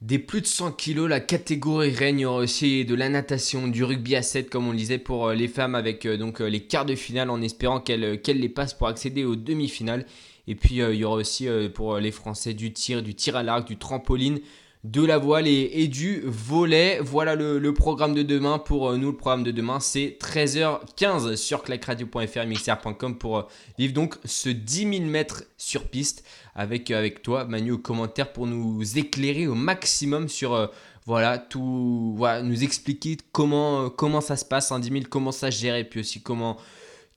des 0.00 0.18
plus 0.18 0.40
de 0.40 0.46
100 0.46 0.72
kilos. 0.72 1.08
La 1.08 1.20
catégorie 1.20 1.94
règne 1.94 2.26
aussi 2.26 2.84
de 2.84 2.94
la 2.94 3.08
natation, 3.08 3.68
du 3.68 3.84
rugby 3.84 4.16
à 4.16 4.22
7 4.22 4.50
comme 4.50 4.68
on 4.68 4.72
le 4.72 4.76
disait 4.76 4.98
pour 4.98 5.28
euh, 5.28 5.34
les 5.34 5.48
femmes 5.48 5.74
avec 5.74 6.06
donc 6.06 6.40
les 6.40 6.60
quarts 6.60 6.86
de 6.86 6.94
finale 6.94 7.30
en 7.30 7.40
espérant 7.42 7.80
qu'elles 7.80 8.20
les 8.26 8.48
passent 8.48 8.74
pour 8.74 8.88
accéder 8.88 9.24
aux 9.24 9.36
demi-finales. 9.36 10.06
Et 10.48 10.54
puis 10.54 10.76
il 10.76 10.94
y 10.94 11.04
aura 11.04 11.16
aussi 11.16 11.48
pour 11.74 11.98
les 11.98 12.10
Français 12.10 12.54
du 12.54 12.72
tir, 12.72 13.02
du 13.02 13.14
tir 13.14 13.36
à 13.36 13.42
l'arc, 13.42 13.68
du 13.68 13.76
trampoline 13.76 14.40
de 14.84 15.04
la 15.04 15.18
voile 15.18 15.46
et, 15.46 15.88
du 15.88 16.22
volet. 16.24 17.00
Voilà 17.02 17.34
le, 17.34 17.74
programme 17.74 18.14
de 18.14 18.22
demain. 18.22 18.58
Pour 18.58 18.90
euh, 18.90 18.96
nous, 18.96 19.10
le 19.10 19.16
programme 19.16 19.44
de 19.44 19.50
demain, 19.50 19.78
c'est 19.80 20.16
13h15 20.20 21.36
sur 21.36 21.62
clacradio.fr, 21.62 22.46
mixer.com 22.46 23.18
pour 23.18 23.38
euh, 23.38 23.42
vivre 23.78 23.92
donc 23.92 24.16
ce 24.24 24.48
10 24.48 24.98
000 24.98 25.04
mètres 25.04 25.44
sur 25.58 25.84
piste 25.84 26.24
avec, 26.54 26.90
euh, 26.90 27.08
toi, 27.22 27.44
Manu, 27.44 27.72
au 27.72 27.78
commentaire 27.78 28.32
pour 28.32 28.46
nous 28.46 28.98
éclairer 28.98 29.46
au 29.46 29.54
maximum 29.54 30.28
sur 30.28 30.70
voilà, 31.06 31.38
tout, 31.38 32.14
voilà, 32.16 32.42
nous 32.42 32.62
expliquer 32.62 33.16
comment, 33.32 33.90
comment 33.90 34.20
ça 34.20 34.36
se 34.36 34.44
passe, 34.44 34.72
un 34.72 34.78
10 34.78 34.90
000, 34.90 35.00
comment 35.10 35.32
ça 35.32 35.50
se 35.50 35.60
gère 35.60 35.76
et 35.76 35.84
puis 35.84 36.00
aussi 36.00 36.22
comment 36.22 36.56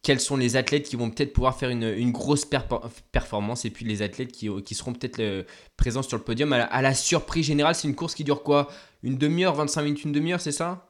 quels 0.03 0.19
sont 0.19 0.35
les 0.35 0.57
athlètes 0.57 0.83
qui 0.83 0.97
vont 0.97 1.09
peut-être 1.09 1.31
pouvoir 1.31 1.57
faire 1.57 1.69
une, 1.69 2.11
grosse 2.11 2.45
performance 2.45 3.63
et 3.63 3.69
puis 3.69 3.85
les 3.85 4.01
athlètes 4.01 4.33
qui, 4.33 4.75
seront 4.75 4.93
peut-être 4.93 5.19
euh, 5.19 5.43
présents 5.77 6.03
sur 6.03 6.17
le 6.17 6.23
podium. 6.23 6.51
À 6.51 6.81
la, 6.81 6.93
surprise 6.93 7.45
générale, 7.45 7.73
c'est 7.73 7.87
une 7.87 7.95
course 7.95 8.13
qui 8.13 8.25
dure 8.25 8.43
quoi? 8.43 8.67
Une 9.01 9.17
demi-heure, 9.17 9.55
25 9.55 9.81
minutes, 9.81 10.03
une 10.03 10.11
demi-heure, 10.11 10.41
c'est 10.41 10.51
ça? 10.51 10.87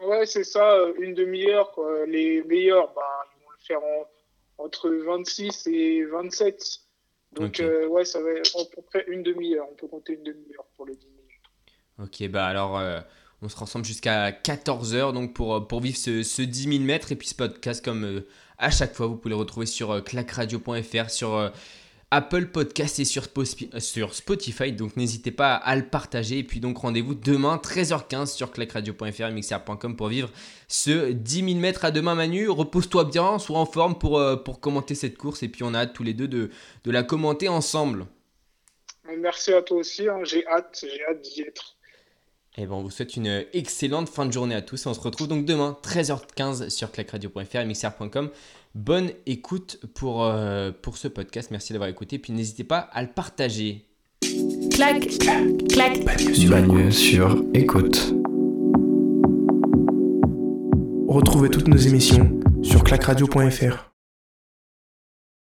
Ouais, 0.00 0.24
c'est 0.24 0.44
ça, 0.44 0.72
euh, 0.72 0.94
une 0.98 1.12
demi-heure. 1.12 1.70
Les 2.06 2.42
meilleurs, 2.44 2.94
bah, 2.94 3.02
ils 3.36 3.44
vont 3.44 3.50
le 3.50 3.64
faire 3.64 3.80
entre 4.56 4.88
26 4.88 5.66
et 5.66 6.04
27. 6.04 6.80
Donc, 7.32 7.60
euh, 7.60 7.86
ouais, 7.88 8.06
ça 8.06 8.22
va 8.22 8.30
être 8.30 8.58
à 8.58 8.64
peu 8.74 8.80
près 8.80 9.04
une 9.08 9.22
demi-heure. 9.22 9.66
On 9.70 9.74
peut 9.74 9.86
compter 9.86 10.14
une 10.14 10.22
demi-heure 10.22 10.64
pour 10.76 10.86
les 10.86 10.96
10 10.96 11.06
minutes. 11.08 11.24
Ok, 11.98 12.30
bah 12.30 12.46
alors. 12.46 12.80
On 13.40 13.48
se 13.48 13.56
rassemble 13.56 13.84
jusqu'à 13.84 14.32
14h 14.32 15.12
donc 15.12 15.32
pour, 15.32 15.54
euh, 15.54 15.60
pour 15.60 15.80
vivre 15.80 15.96
ce, 15.96 16.24
ce 16.24 16.42
10 16.42 16.70
000 16.70 16.84
mètres. 16.84 17.12
Et 17.12 17.16
puis 17.16 17.28
ce 17.28 17.34
podcast, 17.36 17.84
comme 17.84 18.04
euh, 18.04 18.26
à 18.58 18.70
chaque 18.70 18.94
fois, 18.94 19.06
vous 19.06 19.16
pouvez 19.16 19.30
le 19.30 19.36
retrouver 19.36 19.66
sur 19.66 19.92
euh, 19.92 20.00
clacradio.fr, 20.00 21.08
sur 21.08 21.52
Apple 22.10 22.46
Podcast 22.46 22.98
et 22.98 23.04
sur, 23.04 23.22
Spotify. 24.12 24.72
Donc 24.72 24.96
n'hésitez 24.96 25.30
pas 25.30 25.54
à, 25.54 25.76
le 25.76 25.86
partager. 25.86 26.38
Et 26.38 26.42
puis 26.42 26.58
donc 26.58 26.78
rendez-vous 26.78 27.14
demain 27.14 27.60
13h15 27.62 28.26
sur 28.26 28.50
clacradio.fr 28.50 29.30
mixer.com 29.30 29.94
pour 29.94 30.08
vivre 30.08 30.30
ce 30.66 31.12
10 31.12 31.44
000 31.44 31.60
mètres 31.60 31.84
à 31.84 31.92
demain 31.92 32.16
Manu. 32.16 32.48
Repose-toi 32.48 33.04
bien, 33.04 33.38
sois 33.38 33.60
en 33.60 33.66
forme 33.66 33.96
pour, 33.98 34.20
pour 34.42 34.58
commenter 34.58 34.96
cette 34.96 35.16
course. 35.16 35.44
Et 35.44 35.48
puis 35.48 35.62
on 35.62 35.74
a 35.74 35.82
hâte 35.82 35.92
tous 35.92 36.02
les 36.02 36.14
deux 36.14 36.28
de, 36.28 36.50
de 36.82 36.90
la 36.90 37.04
commenter 37.04 37.46
ensemble. 37.46 38.06
Merci 39.16 39.52
à 39.52 39.62
toi 39.62 39.78
aussi, 39.78 40.08
hein. 40.08 40.18
j'ai 40.24 40.46
hâte, 40.48 40.84
j'ai 40.86 41.04
hâte 41.06 41.22
d'y 41.22 41.42
être. 41.42 41.77
Et 42.58 42.62
eh 42.62 42.66
bon, 42.66 42.78
on 42.78 42.82
vous 42.82 42.90
souhaite 42.90 43.14
une 43.14 43.44
excellente 43.52 44.08
fin 44.08 44.26
de 44.26 44.32
journée 44.32 44.56
à 44.56 44.62
tous. 44.62 44.84
on 44.86 44.92
se 44.92 44.98
retrouve 44.98 45.28
donc 45.28 45.44
demain, 45.44 45.76
13h15 45.84 46.70
sur 46.70 46.90
clacradio.fr 46.90 47.54
et 47.54 47.64
mixer.com. 47.64 48.30
Bonne 48.74 49.12
écoute 49.26 49.78
pour, 49.94 50.24
euh, 50.24 50.72
pour 50.82 50.96
ce 50.96 51.06
podcast. 51.06 51.52
Merci 51.52 51.72
d'avoir 51.72 51.88
écouté. 51.88 52.18
Puis 52.18 52.32
n'hésitez 52.32 52.64
pas 52.64 52.78
à 52.78 53.02
le 53.02 53.08
partager. 53.08 53.84
Clac, 54.72 55.06
clac, 55.68 56.04
Bagneux 56.48 56.90
sur, 56.90 57.30
sur 57.30 57.44
écoute. 57.54 58.12
Retrouvez 61.06 61.50
toutes 61.50 61.68
nos 61.68 61.76
émissions 61.76 62.40
sur 62.64 62.82
clacradio.fr. 62.82 63.87